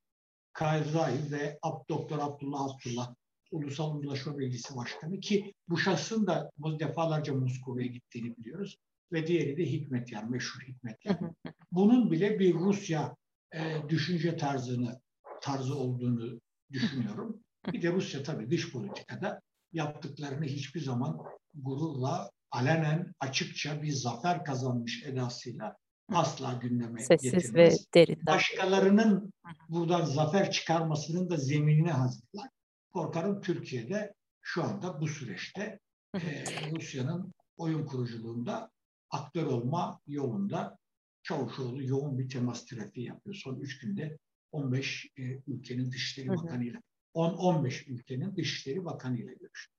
Karzai 0.52 1.32
ve 1.32 1.58
Doktor 1.88 2.18
Abdullah 2.18 2.60
Abdullah 2.60 3.14
Ulusal 3.50 3.96
Uzlaşma 3.96 4.38
Bilgisi 4.38 4.76
Başkanı 4.76 5.20
ki 5.20 5.54
bu 5.68 5.78
şahsın 5.78 6.26
da 6.26 6.50
defalarca 6.80 7.34
Moskova'ya 7.34 7.86
gittiğini 7.86 8.36
biliyoruz 8.36 8.76
ve 9.12 9.26
diğeri 9.26 9.56
de 9.56 9.66
Hikmet 9.66 10.12
yani 10.12 10.30
meşhur 10.30 10.60
Hikmet 10.60 11.04
yani. 11.04 11.32
Bunun 11.72 12.10
bile 12.10 12.38
bir 12.38 12.54
Rusya 12.54 13.16
e, 13.54 13.88
düşünce 13.88 14.36
tarzını 14.36 15.00
tarzı 15.42 15.74
olduğunu 15.74 16.40
düşünüyorum. 16.72 17.40
Bir 17.72 17.82
de 17.82 17.92
Rusya 17.92 18.22
tabii 18.22 18.50
dış 18.50 18.72
politikada 18.72 19.40
yaptıklarını 19.72 20.44
hiçbir 20.44 20.80
zaman 20.80 21.18
gururla 21.54 22.30
alenen 22.50 23.14
açıkça 23.20 23.82
bir 23.82 23.92
zafer 23.92 24.44
kazanmış 24.44 25.04
edasıyla 25.04 25.76
asla 26.12 26.52
gündeme 26.52 27.00
Sessiz 27.00 27.32
getirmez. 27.32 27.54
ve 27.54 27.84
derinden. 27.94 28.26
Başkalarının 28.26 29.32
buradan 29.68 30.04
zafer 30.04 30.50
çıkarmasının 30.50 31.30
da 31.30 31.36
zeminini 31.36 31.90
hazırlar. 31.90 32.48
Korkarım 32.92 33.40
Türkiye'de 33.40 34.14
şu 34.40 34.64
anda 34.64 35.00
bu 35.00 35.08
süreçte 35.08 35.80
e, 36.14 36.44
Rusya'nın 36.70 37.34
oyun 37.56 37.86
kuruculuğunda 37.86 38.70
aktör 39.10 39.46
olma 39.46 40.00
yolunda 40.06 40.78
Çavuşoğlu 41.22 41.82
yoğun 41.82 42.18
bir 42.18 42.28
temas 42.28 42.66
trafiği 42.66 43.06
yapıyor. 43.06 43.34
Son 43.34 43.60
üç 43.60 43.78
günde 43.78 44.18
15 44.52 45.06
e, 45.16 45.22
ülkenin 45.46 45.92
Dışişleri 45.92 46.28
Bakanı'yla 46.28 46.80
10-15 47.14 47.90
ülkenin 47.90 48.36
Dışişleri 48.36 48.84
Bakanı'yla 48.84 49.32
görüştü. 49.32 49.74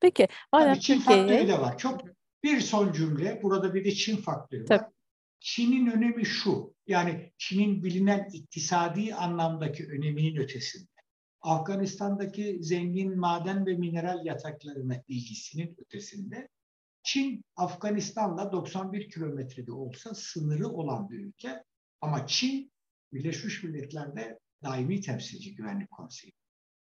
Peki. 0.00 0.28
Madem 0.52 0.74
Çin 0.74 0.98
faktörü 0.98 1.48
de 1.48 1.58
var. 1.58 1.78
Çok 1.78 2.00
bir 2.42 2.60
son 2.60 2.92
cümle. 2.92 3.42
Burada 3.42 3.74
bir 3.74 3.84
de 3.84 3.92
Çin 3.92 4.16
faktörü 4.16 4.62
var. 4.62 4.66
Tabii. 4.66 4.90
Çin'in 5.40 5.86
önemi 5.86 6.26
şu. 6.26 6.74
Yani 6.86 7.32
Çin'in 7.38 7.84
bilinen 7.84 8.28
iktisadi 8.32 9.14
anlamdaki 9.14 9.86
öneminin 9.86 10.36
ötesinde. 10.36 10.90
Afganistan'daki 11.40 12.58
zengin 12.60 13.18
maden 13.18 13.66
ve 13.66 13.74
mineral 13.74 14.26
yataklarına 14.26 15.02
ilgisinin 15.08 15.76
ötesinde 15.78 16.48
Çin 17.02 17.44
Afganistan'la 17.56 18.52
91 18.52 19.10
kilometrede 19.10 19.72
olsa 19.72 20.14
sınırı 20.14 20.68
olan 20.68 21.10
bir 21.10 21.18
ülke 21.18 21.64
ama 22.00 22.26
Çin 22.26 22.72
Birleşmiş 23.12 23.62
Milletler'de 23.62 24.38
daimi 24.62 25.00
temsilci 25.00 25.54
güvenlik 25.54 25.90
konseyi. 25.90 26.32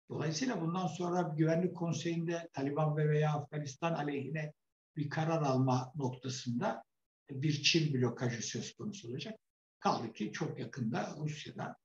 Dolayısıyla 0.10 0.62
bundan 0.62 0.88
sonra 0.88 1.22
güvenlik 1.22 1.76
konseyinde 1.76 2.50
Taliban 2.54 2.98
ve 2.98 3.10
veya 3.10 3.34
Afganistan 3.34 3.94
aleyhine 3.94 4.54
bir 4.96 5.10
karar 5.10 5.42
alma 5.42 5.92
noktasında 5.96 6.84
bir 7.30 7.64
Çin 7.64 7.94
blokajı 7.94 8.42
söz 8.42 8.74
konusu 8.74 9.08
olacak. 9.08 9.40
Kaldı 9.80 10.14
ki 10.14 10.32
çok 10.32 10.60
yakında 10.60 11.16
Rusya'da 11.20 11.76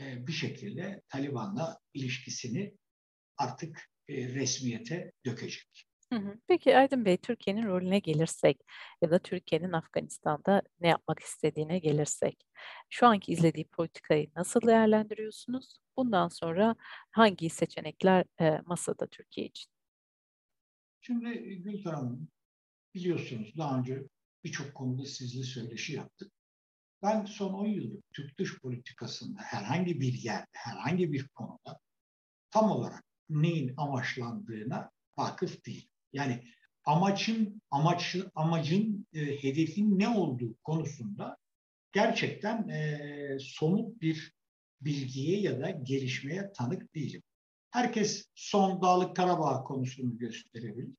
e, 0.00 0.26
bir 0.26 0.32
şekilde 0.32 1.02
Taliban'la 1.08 1.78
ilişkisini 1.94 2.74
artık 3.36 3.90
e, 4.08 4.28
resmiyete 4.28 5.12
dökecek. 5.26 5.87
Peki 6.46 6.76
Aydın 6.76 7.04
Bey, 7.04 7.16
Türkiye'nin 7.16 7.66
rolüne 7.66 7.98
gelirsek 7.98 8.60
ya 9.02 9.10
da 9.10 9.18
Türkiye'nin 9.18 9.72
Afganistan'da 9.72 10.62
ne 10.80 10.88
yapmak 10.88 11.20
istediğine 11.20 11.78
gelirsek, 11.78 12.46
şu 12.88 13.06
anki 13.06 13.32
izlediği 13.32 13.64
politikayı 13.64 14.30
nasıl 14.36 14.60
değerlendiriyorsunuz? 14.60 15.78
Bundan 15.96 16.28
sonra 16.28 16.76
hangi 17.10 17.50
seçenekler 17.50 18.24
e, 18.40 18.60
masada 18.66 19.06
Türkiye 19.06 19.46
için? 19.46 19.70
Şimdi 21.00 21.58
Gülten 21.62 21.92
Hanım, 21.92 22.28
biliyorsunuz 22.94 23.56
daha 23.56 23.78
önce 23.78 24.02
birçok 24.44 24.74
konuda 24.74 25.04
sizle 25.04 25.42
söyleşi 25.42 25.92
yaptık. 25.92 26.32
Ben 27.02 27.24
son 27.24 27.54
10 27.54 27.66
yıldır 27.66 28.02
Türk 28.12 28.38
dış 28.38 28.60
politikasında 28.60 29.40
herhangi 29.40 30.00
bir 30.00 30.12
yerde, 30.12 30.48
herhangi 30.52 31.12
bir 31.12 31.28
konuda 31.28 31.80
tam 32.50 32.70
olarak 32.70 33.04
neyin 33.28 33.74
amaçlandığına 33.76 34.90
vakıf 35.18 35.66
değil. 35.66 35.88
Yani 36.12 36.44
amacın 36.84 37.62
amaç 37.70 38.16
amacın 38.34 39.06
e, 39.14 39.42
hedefin 39.42 39.98
ne 39.98 40.08
olduğu 40.08 40.54
konusunda 40.64 41.36
gerçekten 41.92 42.68
e, 42.68 43.38
somut 43.40 44.00
bir 44.00 44.32
bilgiye 44.80 45.40
ya 45.40 45.60
da 45.60 45.70
gelişmeye 45.70 46.52
tanık 46.52 46.94
değilim. 46.94 47.22
Herkes 47.70 48.26
son 48.34 48.82
Dağlık 48.82 49.16
Karabağ 49.16 49.64
konusunu 49.64 50.18
gösterebilir. 50.18 50.94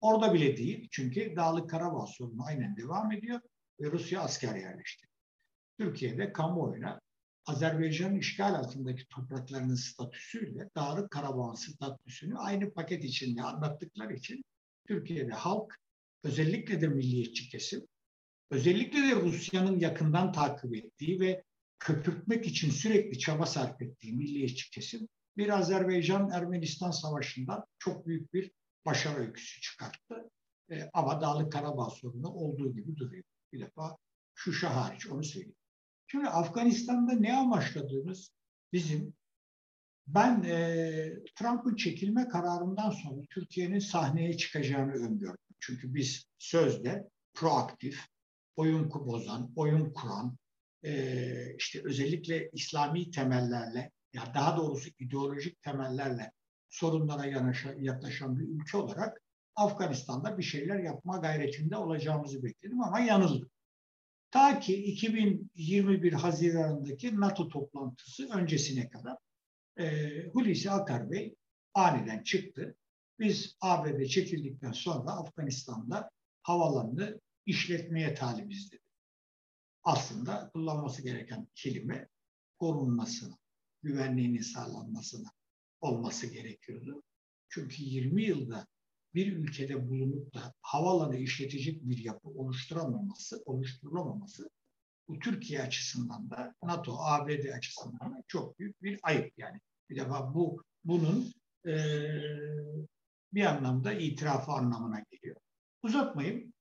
Orada 0.00 0.34
bile 0.34 0.56
değil. 0.56 0.88
Çünkü 0.90 1.36
Dağlık 1.36 1.70
Karabağ 1.70 2.06
sorunu 2.06 2.46
aynen 2.46 2.76
devam 2.76 3.12
ediyor 3.12 3.40
ve 3.80 3.90
Rusya 3.90 4.20
asker 4.20 4.54
yerleşti. 4.54 5.06
Türkiye'de 5.78 6.32
kamuoyuna 6.32 7.00
Azerbaycan'ın 7.46 8.18
işgal 8.18 8.54
altındaki 8.54 9.08
topraklarının 9.08 9.74
statüsüyle 9.74 10.70
Dağlık 10.76 11.10
Karabağ 11.10 11.56
statüsünü 11.56 12.38
aynı 12.38 12.74
paket 12.74 13.04
içinde 13.04 13.42
anlattıkları 13.42 14.14
için 14.14 14.44
Türkiye'de 14.86 15.32
halk 15.32 15.80
özellikle 16.22 16.80
de 16.80 16.88
milliyetçi 16.88 17.48
kesim, 17.48 17.86
özellikle 18.50 18.98
de 18.98 19.16
Rusya'nın 19.16 19.78
yakından 19.78 20.32
takip 20.32 20.76
ettiği 20.76 21.20
ve 21.20 21.44
köpürtmek 21.78 22.46
için 22.46 22.70
sürekli 22.70 23.18
çaba 23.18 23.46
sarf 23.46 23.82
ettiği 23.82 24.12
milliyetçi 24.12 24.70
kesim 24.70 25.08
bir 25.36 25.48
Azerbaycan-Ermenistan 25.48 26.90
savaşından 26.90 27.64
çok 27.78 28.06
büyük 28.06 28.34
bir 28.34 28.50
başarı 28.86 29.20
öyküsü 29.20 29.60
çıkarttı. 29.60 30.30
E, 30.70 30.90
ama 30.92 31.20
Dağlık 31.20 31.52
Karabağ 31.52 31.90
sorunu 31.90 32.28
olduğu 32.28 32.74
gibi 32.74 32.96
duruyor. 32.96 33.24
Bir 33.52 33.60
defa 33.60 33.96
Şuşa 34.34 34.76
hariç 34.76 35.06
onu 35.06 35.24
söyleyeyim. 35.24 35.56
Şimdi 36.06 36.28
Afganistan'da 36.28 37.12
ne 37.12 37.36
amaçladığımız 37.36 38.32
bizim 38.72 39.14
ben 40.06 40.42
e, 40.42 41.10
Trump'ın 41.34 41.76
çekilme 41.76 42.28
kararından 42.28 42.90
sonra 42.90 43.22
Türkiye'nin 43.30 43.78
sahneye 43.78 44.36
çıkacağını 44.36 44.92
öngördüm. 44.92 45.54
Çünkü 45.60 45.94
biz 45.94 46.24
sözde 46.38 47.08
proaktif, 47.34 48.00
oyun 48.56 48.90
bozan, 48.90 49.52
oyun 49.56 49.92
kuran, 49.92 50.36
e, 50.84 51.56
işte 51.58 51.80
özellikle 51.84 52.50
İslami 52.52 53.10
temellerle, 53.10 53.90
ya 54.12 54.34
daha 54.34 54.56
doğrusu 54.56 54.90
ideolojik 54.98 55.62
temellerle 55.62 56.32
sorunlara 56.68 57.26
yanaşa, 57.26 57.74
yaklaşan 57.78 58.38
bir 58.38 58.48
ülke 58.48 58.76
olarak 58.76 59.22
Afganistan'da 59.56 60.38
bir 60.38 60.42
şeyler 60.42 60.78
yapma 60.78 61.16
gayretinde 61.16 61.76
olacağımızı 61.76 62.42
bekledim 62.42 62.80
ama 62.80 63.00
yanıldım. 63.00 63.50
Ta 64.30 64.60
ki 64.60 64.84
2021 64.84 66.12
Haziran'daki 66.12 67.20
NATO 67.20 67.48
toplantısı 67.48 68.28
öncesine 68.28 68.88
kadar 68.88 69.16
e, 69.78 70.08
Hulusi 70.32 70.70
Akar 70.70 71.10
Bey 71.10 71.34
aniden 71.74 72.22
çıktı. 72.22 72.76
Biz 73.18 73.56
ABD 73.60 74.04
çekildikten 74.04 74.72
sonra 74.72 75.10
Afganistan'da 75.10 76.10
havalanını 76.42 77.20
işletmeye 77.46 78.14
talibiz 78.14 78.72
dedi. 78.72 78.82
Aslında 79.82 80.50
kullanması 80.54 81.02
gereken 81.02 81.48
kelime 81.54 82.08
korunmasına, 82.58 83.38
güvenliğinin 83.82 84.42
sağlanmasına 84.42 85.28
olması 85.80 86.26
gerekiyordu. 86.26 87.02
Çünkü 87.48 87.82
20 87.82 88.22
yılda 88.22 88.66
bir 89.14 89.36
ülkede 89.36 89.88
bulunup 89.88 90.34
da 90.34 90.54
havalanı 90.60 91.16
işletecek 91.16 91.88
bir 91.88 91.98
yapı 91.98 92.28
oluşturamaması, 92.28 93.42
oluşturulamaması 93.46 94.50
bu 95.08 95.18
Türkiye 95.18 95.62
açısından 95.62 96.30
da 96.30 96.54
NATO, 96.62 96.96
ABD 96.98 97.52
açısından 97.56 98.14
da 98.14 98.22
çok 98.28 98.58
büyük 98.58 98.82
bir 98.82 99.00
ayıp 99.02 99.32
yani. 99.36 99.60
Bir 99.90 99.96
defa 99.96 100.34
bu 100.34 100.62
bunun 100.84 101.32
e, 101.66 101.74
bir 103.32 103.44
anlamda 103.44 103.92
itirafı 103.92 104.52
anlamına 104.52 105.04
geliyor. 105.10 105.36
Uzatmayayım. 105.82 106.52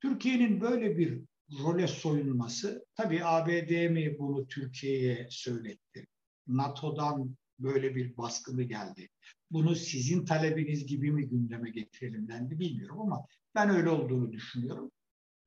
Türkiye'nin 0.00 0.60
böyle 0.60 0.98
bir 0.98 1.22
role 1.58 1.86
soyunması, 1.86 2.86
tabii 2.94 3.24
ABD 3.24 3.90
mi 3.90 4.18
bunu 4.18 4.48
Türkiye'ye 4.48 5.26
söyletti? 5.30 6.06
NATO'dan 6.46 7.36
böyle 7.58 7.96
bir 7.96 8.16
baskını 8.16 8.62
geldi. 8.62 9.08
Bunu 9.50 9.74
sizin 9.74 10.24
talebiniz 10.24 10.86
gibi 10.86 11.12
mi 11.12 11.28
gündeme 11.28 11.70
getirelim 11.70 12.28
dendi 12.28 12.58
bilmiyorum 12.58 13.00
ama 13.00 13.26
ben 13.54 13.70
öyle 13.70 13.88
olduğunu 13.88 14.32
düşünüyorum. 14.32 14.90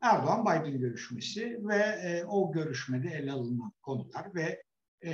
Erdoğan-Biden 0.02 0.80
görüşmesi 0.80 1.68
ve 1.68 1.78
e, 1.78 2.24
o 2.26 2.52
görüşmede 2.52 3.10
ele 3.10 3.32
alınan 3.32 3.74
konular 3.82 4.36
ve 4.36 4.64
e, 5.04 5.14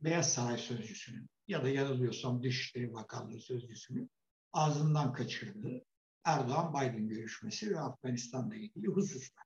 Beyaz 0.00 0.32
Saray 0.32 0.58
Sözcüsü'nün 0.58 1.28
ya 1.48 1.64
da 1.64 1.68
yanılıyorsam 1.68 2.42
Dışişleri 2.42 2.94
Bakanlığı 2.94 3.40
Sözcüsü'nün 3.40 4.10
ağzından 4.52 5.12
kaçırdığı 5.12 5.84
Erdoğan-Biden 6.24 7.08
görüşmesi 7.08 7.70
ve 7.70 7.80
Afganistan'la 7.80 8.56
ilgili 8.56 8.86
hususlar. 8.86 9.44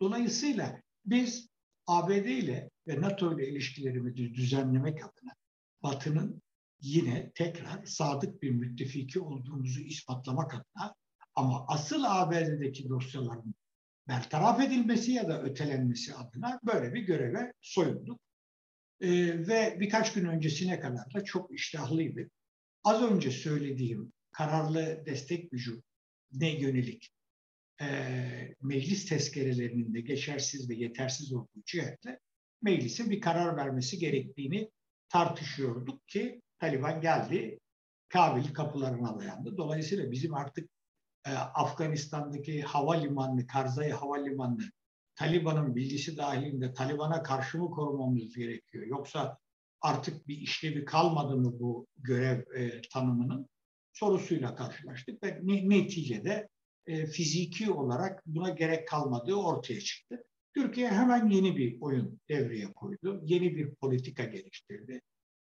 Dolayısıyla 0.00 0.82
biz 1.04 1.48
ABD 1.86 2.26
ile 2.26 2.70
ve 2.86 3.00
NATO 3.00 3.38
ile 3.38 3.48
ilişkilerimizi 3.48 4.34
düzenlemek 4.34 5.04
adına 5.04 5.34
Batı'nın 5.82 6.42
yine 6.80 7.32
tekrar 7.34 7.84
sadık 7.84 8.42
bir 8.42 8.50
müttefiki 8.50 9.20
olduğumuzu 9.20 9.80
ispatlamak 9.80 10.54
adına 10.54 10.94
ama 11.38 11.64
asıl 11.68 12.04
ABD'deki 12.06 12.88
dosyaların 12.88 13.54
bertaraf 14.08 14.60
edilmesi 14.60 15.12
ya 15.12 15.28
da 15.28 15.42
ötelenmesi 15.42 16.14
adına 16.14 16.60
böyle 16.66 16.94
bir 16.94 17.02
göreve 17.02 17.52
soyunduk. 17.60 18.20
Ee, 19.00 19.08
ve 19.48 19.76
birkaç 19.80 20.12
gün 20.12 20.24
öncesine 20.24 20.80
kadar 20.80 21.14
da 21.14 21.24
çok 21.24 21.54
iştahlıydı. 21.54 22.30
Az 22.84 23.02
önce 23.02 23.30
söylediğim 23.30 24.12
kararlı 24.32 25.06
destek 25.06 25.50
gücü 25.50 25.82
ne 26.32 26.60
yönelik 26.60 27.10
e, 27.80 27.86
meclis 28.62 29.06
tezkerelerinin 29.06 29.94
de 29.94 30.00
geçersiz 30.00 30.70
ve 30.70 30.74
yetersiz 30.74 31.32
olduğu 31.32 31.62
cihetle 31.66 32.20
meclisin 32.62 33.10
bir 33.10 33.20
karar 33.20 33.56
vermesi 33.56 33.98
gerektiğini 33.98 34.70
tartışıyorduk 35.08 36.08
ki 36.08 36.42
Taliban 36.58 37.00
geldi, 37.00 37.58
Kabil 38.08 38.54
kapılarına 38.54 39.18
dayandı. 39.18 39.56
Dolayısıyla 39.56 40.10
bizim 40.10 40.34
artık 40.34 40.70
e, 41.28 41.34
Afganistan'daki 41.36 42.62
havalimanını, 42.62 43.46
Karzai 43.46 43.90
havalimanını 43.90 44.70
Taliban'ın 45.14 45.76
bilgisi 45.76 46.16
dahilinde 46.16 46.72
Taliban'a 46.72 47.22
karşı 47.22 47.58
mı 47.58 47.70
korumamız 47.70 48.34
gerekiyor? 48.34 48.86
Yoksa 48.86 49.38
artık 49.80 50.28
bir 50.28 50.36
işlevi 50.36 50.84
kalmadı 50.84 51.36
mı 51.36 51.60
bu 51.60 51.86
görev 51.96 52.40
e, 52.54 52.80
tanımının 52.92 53.48
sorusuyla 53.92 54.54
karşılaştık 54.54 55.22
ve 55.22 55.40
neticede 55.44 56.48
e, 56.86 57.06
fiziki 57.06 57.70
olarak 57.70 58.22
buna 58.26 58.50
gerek 58.50 58.88
kalmadığı 58.88 59.34
ortaya 59.34 59.80
çıktı. 59.80 60.24
Türkiye 60.54 60.90
hemen 60.90 61.28
yeni 61.28 61.56
bir 61.56 61.80
oyun 61.80 62.20
devreye 62.28 62.72
koydu. 62.72 63.20
Yeni 63.24 63.56
bir 63.56 63.74
politika 63.74 64.24
geliştirdi. 64.24 65.00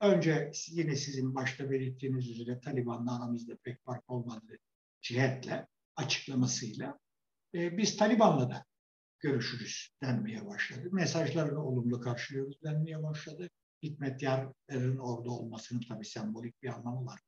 Önce 0.00 0.50
yine 0.70 0.96
sizin 0.96 1.34
başta 1.34 1.70
belirttiğiniz 1.70 2.30
üzere 2.30 2.60
Taliban'la 2.60 3.16
aramızda 3.16 3.56
pek 3.64 3.84
fark 3.84 4.10
olmadığı 4.10 4.58
cihetle, 5.08 5.66
açıklamasıyla 5.96 6.98
e, 7.54 7.78
biz 7.78 7.96
Taliban'la 7.96 8.50
da 8.50 8.64
görüşürüz 9.20 9.90
denmeye 10.02 10.46
başladı. 10.46 10.88
Mesajlarını 10.92 11.64
olumlu 11.64 12.00
karşılıyoruz 12.00 12.62
denmeye 12.62 13.02
başladı. 13.02 13.50
Hikmet 13.82 14.22
Yar'ın 14.22 14.96
orada 14.96 15.30
olmasının 15.30 15.80
tabii 15.88 16.04
sembolik 16.04 16.62
bir 16.62 16.68
anlamı 16.68 17.06
var. 17.06 17.20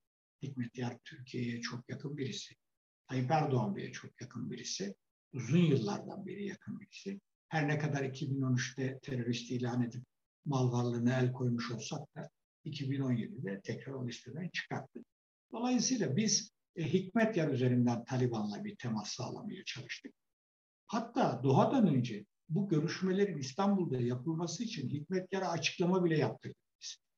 Hikmet 0.43 0.79
Yar 0.79 0.99
Türkiye'ye 1.05 1.61
çok 1.61 1.89
yakın 1.89 2.17
birisi. 2.17 2.55
Tayyip 3.09 3.31
Erdoğan 3.31 3.77
Bey'e 3.77 3.93
çok 3.93 4.21
yakın 4.21 4.51
birisi. 4.51 4.95
Uzun 5.33 5.59
yıllardan 5.59 6.27
beri 6.27 6.47
yakın 6.47 6.81
birisi. 6.81 7.21
Her 7.49 7.69
ne 7.69 7.79
kadar 7.79 8.05
2013'te 8.05 8.99
terörist 9.03 9.51
ilan 9.51 9.83
edip 9.83 10.03
mal 10.45 10.73
varlığına 10.73 11.21
el 11.21 11.33
koymuş 11.33 11.71
olsak 11.71 12.17
da 12.17 12.31
2017'de 12.65 13.61
tekrar 13.61 13.93
o 13.93 14.09
listeden 14.09 14.49
çıkarttık. 14.49 15.07
Dolayısıyla 15.53 16.17
biz 16.17 16.51
e, 16.79 16.93
Hikmet 16.93 17.37
Yar 17.37 17.49
üzerinden 17.49 18.05
Taliban'la 18.05 18.65
bir 18.65 18.77
temas 18.77 19.09
sağlamaya 19.09 19.65
çalıştık. 19.65 20.15
Hatta 20.87 21.41
Doha'dan 21.43 21.87
önce 21.87 22.25
bu 22.49 22.69
görüşmelerin 22.69 23.39
İstanbul'da 23.39 24.01
yapılması 24.01 24.65
için 24.65 24.89
Hikmet 24.89 25.33
Yar'a 25.33 25.49
açıklama 25.49 26.05
bile 26.05 26.19
yaptık. 26.19 26.57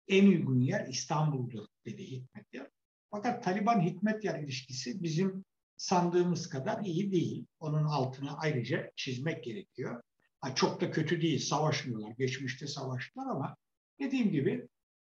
En 0.08 0.26
uygun 0.26 0.60
yer 0.60 0.86
İstanbul'dur 0.88 1.66
dedi 1.86 2.10
Hikmet 2.10 2.46
Yar. 2.52 2.68
Fakat 3.10 3.44
Taliban 3.44 3.80
Hikmet 3.80 4.24
Yar 4.24 4.38
ilişkisi 4.38 5.02
bizim 5.02 5.44
sandığımız 5.76 6.48
kadar 6.48 6.84
iyi 6.84 7.12
değil. 7.12 7.46
Onun 7.60 7.84
altını 7.84 8.38
ayrıca 8.38 8.92
çizmek 8.96 9.44
gerekiyor. 9.44 10.02
çok 10.54 10.80
da 10.80 10.90
kötü 10.90 11.22
değil, 11.22 11.38
savaşmıyorlar. 11.38 12.10
Geçmişte 12.18 12.66
savaştılar 12.66 13.26
ama 13.26 13.56
dediğim 14.00 14.30
gibi 14.30 14.68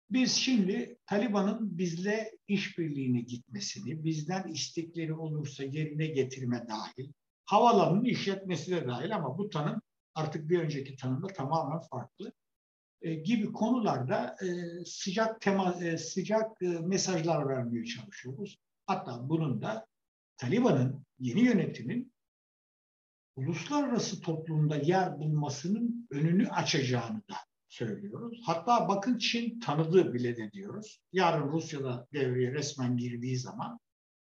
biz 0.09 0.31
şimdi 0.31 0.97
Taliban'ın 1.05 1.77
bizle 1.77 2.31
işbirliğine 2.47 3.21
gitmesini, 3.21 4.03
bizden 4.03 4.47
istekleri 4.47 5.13
olursa 5.13 5.63
yerine 5.63 6.07
getirme 6.07 6.65
dahil, 6.69 7.11
havalanın 7.45 8.03
işletmesi 8.03 8.71
de 8.71 8.87
dahil 8.87 9.15
ama 9.15 9.37
bu 9.37 9.49
tanım 9.49 9.81
artık 10.15 10.49
bir 10.49 10.59
önceki 10.59 10.95
tanımda 10.95 11.27
tamamen 11.27 11.79
farklı 11.79 12.31
e, 13.01 13.13
gibi 13.13 13.51
konularda 13.53 14.35
e, 14.41 14.47
sıcak 14.85 15.41
tema, 15.41 15.83
e, 15.83 15.97
sıcak 15.97 16.61
e, 16.61 16.67
mesajlar 16.67 17.49
vermeye 17.49 17.85
çalışıyoruz. 17.85 18.57
Hatta 18.85 19.29
bunun 19.29 19.61
da 19.61 19.87
Taliban'ın 20.37 21.05
yeni 21.19 21.41
yönetimin 21.41 22.13
uluslararası 23.35 24.21
toplumda 24.21 24.75
yer 24.75 25.19
bulmasının 25.19 26.07
önünü 26.11 26.49
açacağını 26.49 27.21
da 27.29 27.35
söylüyoruz. 27.69 28.41
Hatta 28.45 28.87
bakın 28.87 29.17
Çin 29.17 29.59
tanıdı 29.59 30.13
bile 30.13 30.37
de 30.37 30.51
diyoruz. 30.51 31.01
Yarın 31.13 31.51
Rusya'da 31.51 32.07
devreye 32.13 32.51
resmen 32.53 32.97
girdiği 32.97 33.37
zaman, 33.37 33.79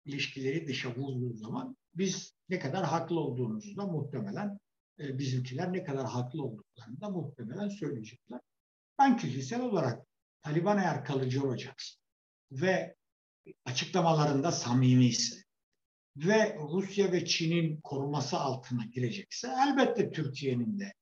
ilişkileri 0.06 0.68
dışa 0.68 0.96
vurduğu 0.96 1.34
zaman 1.34 1.78
biz 1.94 2.34
ne 2.50 2.60
kadar 2.60 2.86
haklı 2.86 3.20
olduğumuzu 3.20 3.78
da 3.78 3.86
muhtemelen 3.86 4.60
e, 5.00 5.18
bizimkiler 5.18 5.74
ne 5.74 5.84
kadar 5.84 6.08
haklı 6.08 6.44
olduklarını 6.44 7.02
da 7.02 7.10
muhtemelen 7.10 7.70
söyleyecekler. 7.70 8.40
Ben 9.00 9.18
kişisel 9.18 9.62
olarak 9.62 10.06
Taliban 10.42 10.78
eğer 10.78 11.06
kalıcı 11.06 11.44
olacaksa 11.44 12.00
ve 12.52 12.96
açıklamalarında 13.66 14.52
samimi 14.52 15.06
ise 15.06 15.44
ve 16.18 16.58
Rusya 16.60 17.12
ve 17.12 17.26
Çin'in 17.26 17.82
koruması 17.82 18.38
altına 18.38 18.86
girecekse 18.86 19.48
elbette 19.68 20.12
Türkiye'nin 20.12 20.80
de 20.80 20.94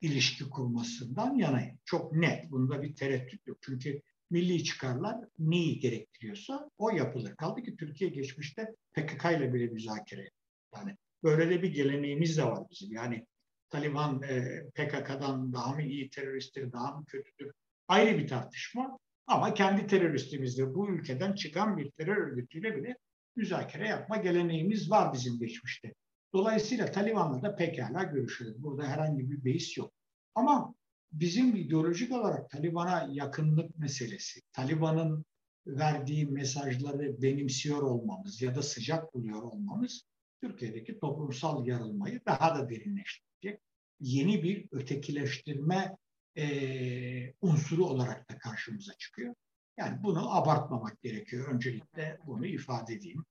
ilişki 0.00 0.50
kurmasından 0.50 1.34
yanayım. 1.34 1.78
Çok 1.84 2.12
net. 2.12 2.50
Bunda 2.50 2.82
bir 2.82 2.96
tereddüt 2.96 3.46
yok. 3.46 3.58
Çünkü 3.60 4.00
milli 4.30 4.64
çıkarlar 4.64 5.16
neyi 5.38 5.78
gerektiriyorsa 5.78 6.70
o 6.78 6.90
yapılır. 6.90 7.36
Kaldı 7.36 7.62
ki 7.62 7.76
Türkiye 7.76 8.10
geçmişte 8.10 8.74
PKK 8.92 9.24
ile 9.24 9.54
bile 9.54 9.66
müzakere 9.66 10.30
Yani 10.76 10.96
böyle 11.22 11.50
de 11.50 11.62
bir 11.62 11.74
geleneğimiz 11.74 12.38
de 12.38 12.44
var 12.44 12.64
bizim. 12.70 12.92
Yani 12.92 13.26
Taliban 13.70 14.22
e, 14.22 14.62
PKK'dan 14.74 15.52
daha 15.52 15.74
mı 15.74 15.82
iyi 15.82 16.10
teröristtir, 16.10 16.72
daha 16.72 16.96
mı 16.96 17.04
kötüdür? 17.06 17.52
Ayrı 17.88 18.18
bir 18.18 18.28
tartışma. 18.28 18.98
Ama 19.26 19.54
kendi 19.54 19.86
teröristimizle 19.86 20.74
bu 20.74 20.90
ülkeden 20.90 21.32
çıkan 21.32 21.76
bir 21.76 21.90
terör 21.90 22.16
örgütüyle 22.16 22.76
bile 22.76 22.96
müzakere 23.36 23.88
yapma 23.88 24.16
geleneğimiz 24.16 24.90
var 24.90 25.12
bizim 25.12 25.38
geçmişte. 25.38 25.94
Dolayısıyla 26.32 26.90
Taliban'la 26.90 27.42
da 27.42 27.56
pekala 27.56 28.02
görüşürüz. 28.02 28.62
Burada 28.62 28.88
herhangi 28.88 29.30
bir 29.30 29.44
beis 29.44 29.76
yok. 29.76 29.92
Ama 30.34 30.74
bizim 31.12 31.56
ideolojik 31.56 32.12
olarak 32.12 32.50
Taliban'a 32.50 33.08
yakınlık 33.12 33.78
meselesi, 33.78 34.40
Taliban'ın 34.52 35.24
verdiği 35.66 36.26
mesajları 36.26 37.22
benimsiyor 37.22 37.82
olmamız 37.82 38.42
ya 38.42 38.54
da 38.54 38.62
sıcak 38.62 39.14
buluyor 39.14 39.42
olmamız 39.42 40.04
Türkiye'deki 40.40 40.98
toplumsal 40.98 41.66
yarılmayı 41.66 42.20
daha 42.26 42.58
da 42.58 42.68
derinleştirecek. 42.68 43.60
Yeni 44.00 44.42
bir 44.42 44.68
ötekileştirme 44.72 45.96
e, 46.36 47.34
unsuru 47.40 47.86
olarak 47.86 48.30
da 48.30 48.38
karşımıza 48.38 48.92
çıkıyor. 48.92 49.34
Yani 49.78 50.02
bunu 50.02 50.36
abartmamak 50.36 51.02
gerekiyor. 51.02 51.54
Öncelikle 51.54 52.18
bunu 52.26 52.46
ifade 52.46 52.94
edeyim. 52.94 53.24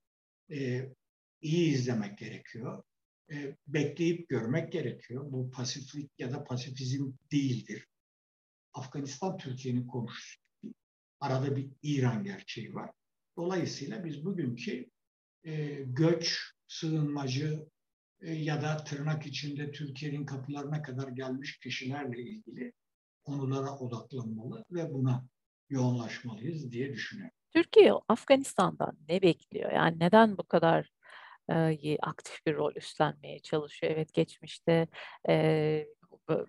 E, 0.51 0.89
iyi 1.41 1.73
izlemek 1.73 2.17
gerekiyor. 2.17 2.83
E, 3.31 3.55
bekleyip 3.67 4.29
görmek 4.29 4.71
gerekiyor. 4.71 5.31
Bu 5.31 5.51
pasiflik 5.51 6.11
ya 6.19 6.31
da 6.31 6.43
pasifizm 6.43 7.11
değildir. 7.31 7.87
Afganistan 8.73 9.37
Türkiye'nin 9.37 9.87
komşusu. 9.87 10.41
Arada 11.19 11.55
bir 11.55 11.69
İran 11.83 12.23
gerçeği 12.23 12.73
var. 12.73 12.91
Dolayısıyla 13.37 14.05
biz 14.05 14.25
bugünkü 14.25 14.89
e, 15.43 15.83
göç, 15.83 16.53
sığınmacı 16.67 17.67
e, 18.21 18.33
ya 18.33 18.61
da 18.61 18.83
tırnak 18.83 19.25
içinde 19.25 19.71
Türkiye'nin 19.71 20.25
kapılarına 20.25 20.81
kadar 20.81 21.07
gelmiş 21.07 21.57
kişilerle 21.57 22.21
ilgili 22.21 22.73
konulara 23.23 23.77
odaklanmalı 23.77 24.63
ve 24.71 24.93
buna 24.93 25.27
yoğunlaşmalıyız 25.69 26.71
diye 26.71 26.93
düşünüyorum. 26.93 27.35
Türkiye 27.53 27.93
Afganistan'dan 28.07 28.97
ne 29.09 29.21
bekliyor? 29.21 29.71
Yani 29.71 29.99
neden 29.99 30.37
bu 30.37 30.43
kadar 30.43 30.89
e, 31.51 31.97
aktif 32.01 32.45
bir 32.45 32.55
rol 32.55 32.75
üstlenmeye 32.75 33.39
çalışıyor? 33.39 33.93
Evet 33.95 34.13
geçmişte 34.13 34.87
e, 35.29 35.85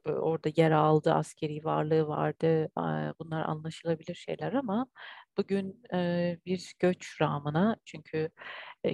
orada 0.06 0.50
yer 0.56 0.70
aldı, 0.70 1.12
askeri 1.12 1.64
varlığı 1.64 2.08
vardı. 2.08 2.68
Bunlar 3.20 3.48
anlaşılabilir 3.48 4.14
şeyler 4.14 4.52
ama 4.52 4.86
bugün 5.36 5.82
bir 6.46 6.74
göç 6.78 7.20
rağmına 7.20 7.76
çünkü 7.84 8.30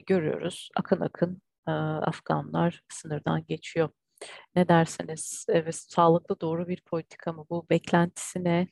görüyoruz 0.06 0.70
akın 0.76 1.00
akın 1.00 1.42
Afganlar 2.06 2.82
sınırdan 2.88 3.44
geçiyor. 3.46 3.88
Ne 4.54 4.68
dersiniz? 4.68 5.46
Evet, 5.48 5.74
sağlıklı 5.74 6.40
doğru 6.40 6.68
bir 6.68 6.82
politika 6.82 7.32
mı 7.32 7.46
bu? 7.50 7.66
Beklentisine 7.70 8.68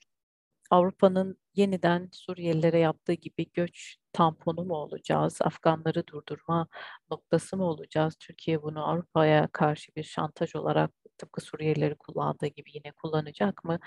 Avrupa'nın 0.71 1.39
yeniden 1.55 2.09
Suriyelilere 2.13 2.79
yaptığı 2.79 3.13
gibi 3.13 3.51
göç 3.53 3.97
tamponu 4.15 4.65
mu 4.65 4.75
olacağız? 4.75 5.39
Afganları 5.43 6.07
durdurma 6.07 6.69
noktası 7.11 7.57
mı 7.57 7.65
olacağız? 7.65 8.17
Türkiye 8.21 8.63
bunu 8.63 8.89
Avrupa'ya 8.89 9.49
karşı 9.53 9.93
bir 9.97 10.03
şantaj 10.03 10.55
olarak 10.57 10.91
tıpkı 11.19 11.41
Suriyelileri 11.41 11.95
kullandığı 11.95 12.47
gibi 12.47 12.71
yine 12.75 12.93
kullanacak 12.93 13.65
mı? 13.65 13.79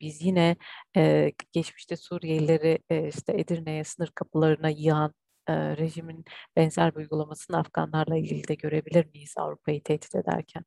Biz 0.00 0.22
yine 0.22 0.56
e, 0.96 1.32
geçmişte 1.52 1.96
Suriyelileri 1.96 2.78
e, 2.90 3.08
işte 3.08 3.32
Edirne'ye 3.40 3.84
sınır 3.84 4.10
kapılarına 4.14 4.68
yığan 4.68 5.14
e, 5.48 5.76
rejimin 5.76 6.24
benzer 6.56 6.94
bir 6.94 7.00
uygulamasını 7.00 7.58
Afganlarla 7.58 8.16
ilgili 8.16 8.48
de 8.48 8.54
görebilir 8.54 9.06
miyiz 9.14 9.34
Avrupa'yı 9.36 9.82
tehdit 9.82 10.14
ederken? 10.14 10.64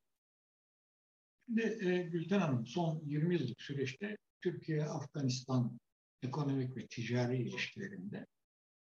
Şimdi 1.46 1.78
e, 1.82 2.04
Gülten 2.04 2.40
Hanım 2.40 2.66
son 2.68 3.02
20 3.06 3.36
yıllık 3.36 3.62
süreçte 3.62 4.18
Türkiye-Afganistan 4.42 5.80
ekonomik 6.24 6.78
ve 6.78 6.88
ticari 6.88 7.38
ilişkilerinde 7.38 8.26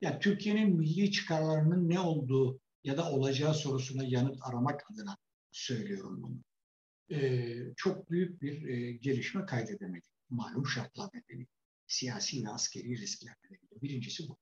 ya 0.01 0.19
Türkiye'nin 0.19 0.77
milli 0.77 1.11
çıkarlarının 1.11 1.89
ne 1.89 2.01
olduğu 2.01 2.61
ya 2.85 2.97
da 2.97 3.11
olacağı 3.11 3.55
sorusuna 3.55 4.05
yanıt 4.05 4.39
aramak 4.43 4.91
adına 4.91 5.17
söylüyorum 5.53 6.23
bunu. 6.23 6.39
Ee, 7.11 7.57
çok 7.77 8.11
büyük 8.11 8.43
bir 8.43 8.69
e, 8.69 8.93
gelişme 8.93 9.47
kaydedemedik. 9.47 10.11
Malum 10.31 10.67
şartlar 10.67 11.11
nedeniyle. 11.15 11.49
Siyasi 11.87 12.45
ve 12.45 12.49
askeri 12.49 12.99
riskler 12.99 13.35
nedeniyle. 13.45 13.83
Birincisi 13.83 14.29
bu. 14.29 14.37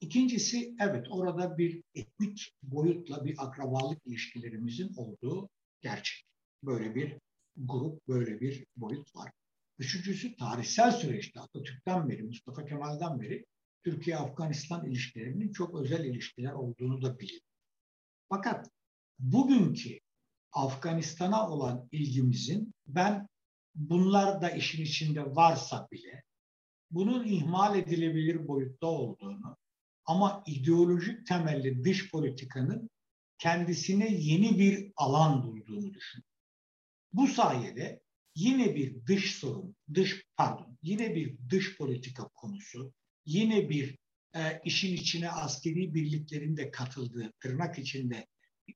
İkincisi 0.00 0.74
evet 0.80 1.06
orada 1.10 1.58
bir 1.58 1.82
etnik 1.94 2.52
boyutla 2.62 3.24
bir 3.24 3.34
akrabalık 3.38 4.06
ilişkilerimizin 4.06 4.94
olduğu 4.96 5.48
gerçek. 5.80 6.24
Böyle 6.62 6.94
bir 6.94 7.18
grup, 7.56 8.08
böyle 8.08 8.40
bir 8.40 8.64
boyut 8.76 9.16
var. 9.16 9.32
Üçüncüsü 9.78 10.36
tarihsel 10.36 10.92
süreçte 10.92 11.40
Atatürk'ten 11.40 12.08
beri, 12.08 12.22
Mustafa 12.22 12.64
Kemal'den 12.64 13.20
beri 13.20 13.44
Türkiye-Afganistan 13.84 14.86
ilişkilerinin 14.86 15.52
çok 15.52 15.80
özel 15.80 16.04
ilişkiler 16.04 16.52
olduğunu 16.52 17.02
da 17.02 17.18
bilir. 17.18 17.42
Fakat 18.28 18.70
bugünkü 19.18 19.98
Afganistan'a 20.52 21.50
olan 21.50 21.88
ilgimizin 21.92 22.74
ben 22.86 23.28
bunlar 23.74 24.42
da 24.42 24.50
işin 24.50 24.82
içinde 24.82 25.36
varsa 25.36 25.88
bile 25.92 26.22
bunun 26.90 27.26
ihmal 27.26 27.78
edilebilir 27.78 28.48
boyutta 28.48 28.86
olduğunu 28.86 29.56
ama 30.04 30.42
ideolojik 30.46 31.26
temelli 31.26 31.84
dış 31.84 32.10
politikanın 32.10 32.90
kendisine 33.38 34.08
yeni 34.12 34.58
bir 34.58 34.92
alan 34.96 35.42
bulduğunu 35.42 35.94
düşünüyorum. 35.94 36.30
Bu 37.12 37.26
sayede 37.26 38.00
yine 38.34 38.74
bir 38.74 39.06
dış 39.06 39.36
sorun, 39.36 39.76
dış 39.94 40.24
pardon, 40.36 40.78
yine 40.82 41.14
bir 41.14 41.36
dış 41.50 41.78
politika 41.78 42.28
konusu, 42.28 42.92
yine 43.30 43.70
bir 43.70 43.98
e, 44.34 44.40
işin 44.64 44.94
içine 44.94 45.30
askeri 45.30 45.94
birliklerin 45.94 46.56
de 46.56 46.70
katıldığı, 46.70 47.32
tırnak 47.40 47.78
içinde 47.78 48.26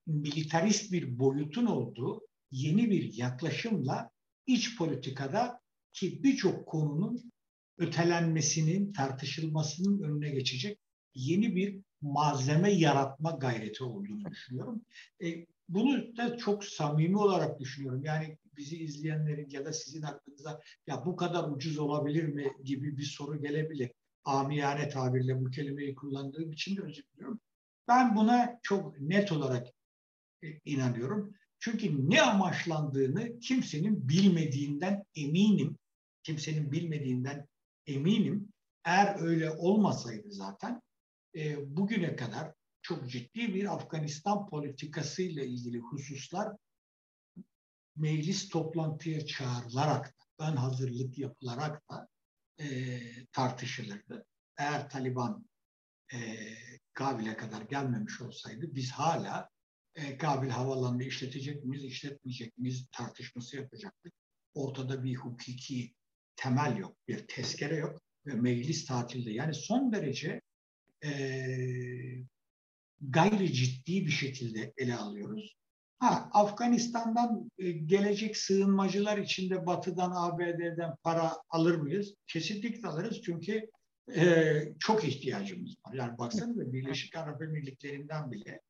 militarist 0.07 0.91
bir 0.91 1.19
boyutun 1.19 1.65
olduğu 1.65 2.21
yeni 2.51 2.89
bir 2.89 3.13
yaklaşımla 3.13 4.09
iç 4.47 4.77
politikada 4.77 5.59
ki 5.93 6.23
birçok 6.23 6.67
konunun 6.67 7.31
ötelenmesinin, 7.77 8.93
tartışılmasının 8.93 10.03
önüne 10.03 10.29
geçecek 10.29 10.79
yeni 11.13 11.55
bir 11.55 11.79
malzeme 12.01 12.71
yaratma 12.71 13.31
gayreti 13.31 13.83
olduğunu 13.83 14.31
düşünüyorum. 14.31 14.81
E, 15.23 15.45
bunu 15.69 16.17
da 16.17 16.37
çok 16.37 16.65
samimi 16.65 17.17
olarak 17.17 17.59
düşünüyorum. 17.59 18.03
Yani 18.03 18.37
bizi 18.57 18.77
izleyenlerin 18.77 19.49
ya 19.49 19.65
da 19.65 19.73
sizin 19.73 20.01
aklınıza 20.01 20.61
ya 20.87 21.05
bu 21.05 21.15
kadar 21.15 21.49
ucuz 21.49 21.79
olabilir 21.79 22.23
mi 22.23 22.51
gibi 22.63 22.97
bir 22.97 23.03
soru 23.03 23.41
gelebilir. 23.41 23.91
Amiyane 24.25 24.89
tabirle 24.89 25.41
bu 25.41 25.51
kelimeyi 25.51 25.95
kullandığım 25.95 26.51
için 26.51 26.77
de 26.77 26.81
özür 26.81 27.03
diliyorum. 27.13 27.39
Ben 27.87 28.15
buna 28.15 28.59
çok 28.63 28.99
net 28.99 29.31
olarak 29.31 29.67
e, 30.43 30.47
inanıyorum. 30.65 31.33
Çünkü 31.59 32.09
ne 32.09 32.21
amaçlandığını 32.21 33.39
kimsenin 33.39 34.09
bilmediğinden 34.09 35.03
eminim. 35.15 35.77
Kimsenin 36.23 36.71
bilmediğinden 36.71 37.47
eminim. 37.87 38.49
Eğer 38.85 39.21
öyle 39.21 39.51
olmasaydı 39.51 40.31
zaten 40.31 40.81
e, 41.35 41.75
bugüne 41.77 42.15
kadar 42.15 42.53
çok 42.81 43.09
ciddi 43.09 43.53
bir 43.53 43.73
Afganistan 43.73 44.47
politikası 44.49 45.21
ile 45.21 45.47
ilgili 45.47 45.79
hususlar 45.79 46.55
meclis 47.95 48.49
toplantıya 48.49 49.25
çağrılarak 49.25 50.05
da, 50.05 50.51
ön 50.51 50.55
hazırlık 50.55 51.17
yapılarak 51.17 51.89
da 51.89 52.07
e, 52.59 52.99
tartışılırdı. 53.31 54.25
Eğer 54.57 54.89
Taliban 54.89 55.45
e, 56.13 56.17
Kabil'e 56.93 57.37
kadar 57.37 57.61
gelmemiş 57.61 58.21
olsaydı 58.21 58.75
biz 58.75 58.91
hala 58.91 59.49
e, 59.95 60.17
Kabil 60.17 60.49
havalanını 60.49 61.03
işletecek 61.03 61.65
miyiz, 61.65 61.83
işletmeyecek 61.83 62.57
miyiz 62.57 62.87
tartışması 62.91 63.55
yapacaktık. 63.55 64.13
Ortada 64.53 65.03
bir 65.03 65.15
hukuki 65.15 65.93
temel 66.35 66.77
yok, 66.77 66.97
bir 67.07 67.27
tezkere 67.27 67.75
yok 67.75 68.01
ve 68.25 68.33
meclis 68.33 68.85
tatilde. 68.85 69.31
Yani 69.31 69.53
son 69.53 69.91
derece 69.91 70.41
e, 71.05 71.11
gayri 73.01 73.53
ciddi 73.53 74.05
bir 74.05 74.11
şekilde 74.11 74.73
ele 74.77 74.95
alıyoruz. 74.95 75.55
Ha, 76.05 76.29
Afganistan'dan 76.33 77.51
e, 77.57 77.71
gelecek 77.71 78.37
sığınmacılar 78.37 79.17
içinde 79.17 79.65
Batı'dan, 79.65 80.11
ABD'den 80.15 80.95
para 81.03 81.31
alır 81.49 81.75
mıyız? 81.75 82.13
Kesinlikle 82.27 82.87
alırız 82.87 83.21
çünkü 83.21 83.69
e, 84.15 84.53
çok 84.79 85.03
ihtiyacımız 85.03 85.75
var. 85.85 85.93
Yani 85.93 86.17
baksanıza 86.17 86.73
Birleşik 86.73 87.15
Arap 87.15 87.41
Emirlikleri'nden 87.41 88.31
bile 88.31 88.61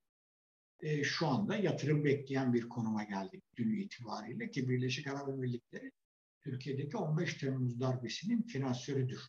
e, 0.82 1.04
şu 1.04 1.28
anda 1.28 1.56
yatırım 1.56 2.06
bekleyen 2.06 2.54
bir 2.54 2.70
konuma 2.70 3.04
geldik 3.04 3.44
dün 3.56 3.74
itibariyle 3.74 4.52
ki 4.52 4.70
Birleşik 4.70 5.08
Arap 5.08 5.30
Emirlikleri 5.30 5.92
Türkiye'deki 6.44 6.98
15 6.98 7.34
Temmuz 7.34 7.80
darbesinin 7.80 8.42
finansörüdür. 8.42 9.22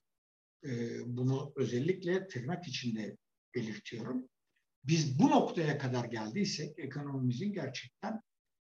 E, 0.64 0.70
bunu 1.06 1.52
özellikle 1.56 2.26
tırnak 2.28 2.68
içinde 2.68 3.16
belirtiyorum. 3.54 4.28
Biz 4.86 5.18
bu 5.18 5.30
noktaya 5.30 5.78
kadar 5.78 6.04
geldiysek 6.04 6.78
ekonomimizin 6.78 7.52
gerçekten 7.52 8.20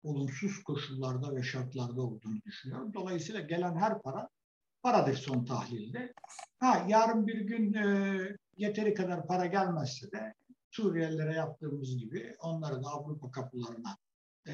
olumsuz 0.04 0.64
koşullarda 0.64 1.36
ve 1.36 1.44
şartlarda 1.44 2.02
olduğunu 2.02 2.42
düşünüyorum. 2.46 2.94
Dolayısıyla 2.94 3.42
gelen 3.42 3.76
her 3.76 4.02
para 4.02 4.30
paradır 4.84 5.16
son 5.16 5.46
tahlilde. 5.46 6.14
Ha 6.60 6.86
yarın 6.90 7.28
bir 7.28 7.42
gün 7.42 7.74
e, 7.74 8.38
yeteri 8.58 8.94
kadar 8.94 9.28
para 9.28 9.46
gelmezse 9.46 10.12
de 10.12 10.34
Suriyelilere 10.72 11.34
yaptığımız 11.34 11.98
gibi 11.98 12.36
onları 12.40 12.84
da 12.84 12.88
Avrupa 12.88 13.32
kapılarına 13.32 13.98
e, 14.48 14.54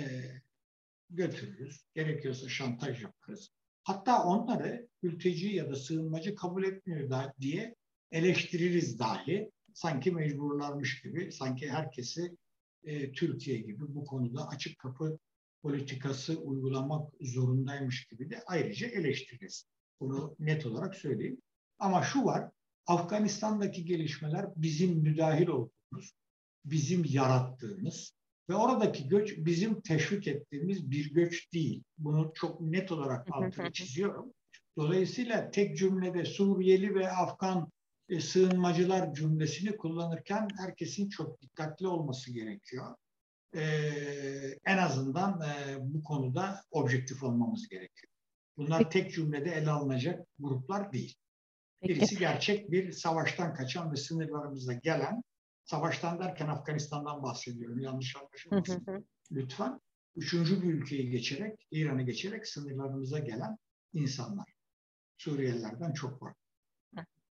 götürürüz. 1.10 1.86
Gerekiyorsa 1.95 2.49
şantaj 2.49 3.04
yaparız. 3.04 3.49
Hatta 3.84 4.23
onları 4.23 4.88
mülteci 5.01 5.47
ya 5.47 5.69
da 5.69 5.75
sığınmacı 5.75 6.36
kabul 6.36 6.63
etmiyor 6.63 7.10
da 7.10 7.34
diye 7.39 7.75
eleştiririz 8.12 8.99
dahi 8.99 9.51
sanki 9.75 10.11
mecburlarmış 10.11 11.01
gibi, 11.01 11.31
sanki 11.31 11.69
herkesi 11.69 12.38
e, 12.83 13.11
Türkiye 13.11 13.57
gibi 13.57 13.95
bu 13.95 14.05
konuda 14.05 14.47
açık 14.47 14.79
kapı 14.79 15.19
politikası 15.61 16.39
uygulamak 16.39 17.11
zorundaymış 17.21 18.05
gibi 18.05 18.29
de 18.29 18.43
ayrıca 18.47 18.88
eleştiririz. 18.88 19.65
Bunu 19.99 20.35
net 20.39 20.65
olarak 20.65 20.95
söyleyeyim. 20.95 21.41
Ama 21.79 22.03
şu 22.03 22.25
var, 22.25 22.51
Afganistan'daki 22.88 23.85
gelişmeler 23.85 24.45
bizim 24.55 24.99
müdahil 24.99 25.47
olduğumuz, 25.47 26.13
bizim 26.65 27.05
yarattığımız 27.05 28.13
ve 28.49 28.55
oradaki 28.55 29.07
göç 29.07 29.38
bizim 29.38 29.81
teşvik 29.81 30.27
ettiğimiz 30.27 30.91
bir 30.91 31.13
göç 31.13 31.53
değil. 31.53 31.83
Bunu 31.97 32.31
çok 32.35 32.61
net 32.61 32.91
olarak 32.91 33.27
altını 33.31 33.71
çiziyorum. 33.71 34.33
Dolayısıyla 34.77 35.51
tek 35.51 35.77
cümlede 35.77 36.25
Suriyeli 36.25 36.95
ve 36.95 37.11
Afgan 37.11 37.71
e, 38.10 38.20
sığınmacılar 38.20 39.13
cümlesini 39.13 39.78
kullanırken 39.78 40.48
herkesin 40.58 41.10
çok 41.10 41.41
dikkatli 41.41 41.88
olması 41.88 42.32
gerekiyor. 42.32 42.96
E, 43.56 43.63
en 44.65 44.78
azından 44.78 45.41
e, 45.41 45.78
bu 45.80 46.04
konuda 46.04 46.62
objektif 46.72 47.24
olmamız 47.24 47.68
gerekiyor. 47.68 48.12
Bunlar 48.58 48.89
tek 48.91 49.13
cümlede 49.13 49.52
ele 49.52 49.70
alınacak 49.70 50.28
gruplar 50.39 50.94
değil. 50.94 51.15
Birisi 51.84 52.18
gerçek 52.18 52.72
bir 52.72 52.91
savaştan 52.91 53.54
kaçan 53.54 53.91
ve 53.91 53.96
sınırlarımızda 53.96 54.74
gelen, 54.74 55.24
savaştan 55.65 56.20
derken 56.20 56.48
Afganistan'dan 56.48 57.24
bahsediyorum 57.24 57.80
yanlış 57.80 58.15
anlaşılmasın 58.15 59.06
lütfen. 59.32 59.80
üçüncü 60.15 60.62
bir 60.62 60.74
ülkeyi 60.74 61.10
geçerek, 61.10 61.68
İran'ı 61.72 62.02
geçerek 62.02 62.48
sınırlarımıza 62.48 63.20
gelen 63.20 63.58
insanlar. 63.94 64.54
Suriyelilerden 65.18 65.94
çok 65.94 66.22
var. 66.22 66.34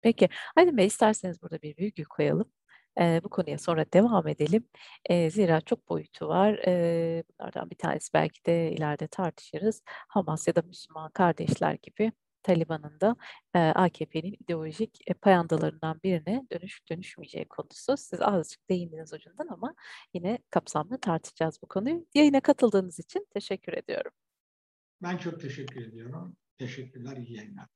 Peki, 0.02 0.30
Aydın 0.56 0.78
Bey 0.78 0.86
isterseniz 0.86 1.42
burada 1.42 1.62
bir 1.62 1.78
virgül 1.78 2.06
koyalım. 2.06 2.52
E, 3.00 3.22
bu 3.24 3.30
konuya 3.30 3.58
sonra 3.58 3.86
devam 3.94 4.28
edelim. 4.28 4.68
E, 5.06 5.30
zira 5.30 5.62
çok 5.62 5.90
boyutu 5.90 6.28
var. 6.28 6.54
E, 6.68 7.24
bunlardan 7.30 7.70
bir 7.70 7.76
tanesi 7.76 8.14
belki 8.14 8.46
de 8.46 8.72
ileride 8.72 9.08
tartışırız. 9.08 9.82
Hamas 9.88 10.48
ya 10.48 10.56
da 10.56 10.62
Müslüman 10.62 11.12
kardeşler 11.12 11.78
gibi 11.84 12.12
Taliban'ın 12.44 13.00
da 13.02 13.16
e, 13.54 13.60
AKP'nin 13.60 14.34
ideolojik 14.34 15.00
e, 15.08 15.14
payandalarından 15.14 16.00
birine 16.04 16.48
dönüş 16.52 16.82
dönüşmeyeceği 16.90 17.46
konusu. 17.48 17.98
Siz 17.98 18.22
azıcık 18.22 18.70
değindiniz 18.70 19.14
ucundan 19.14 19.48
ama 19.48 19.76
yine 20.14 20.40
kapsamlı 20.50 21.00
tartışacağız 21.00 21.60
bu 21.62 21.68
konuyu. 21.68 22.06
Yayına 22.16 22.42
katıldığınız 22.42 23.00
için 23.00 23.28
teşekkür 23.34 23.74
ediyorum. 23.74 24.12
Ben 25.02 25.18
çok 25.18 25.42
teşekkür 25.42 25.88
ediyorum. 25.88 26.38
Teşekkürler, 26.58 27.18
iyi 27.18 27.38
yayınlar. 27.38 27.68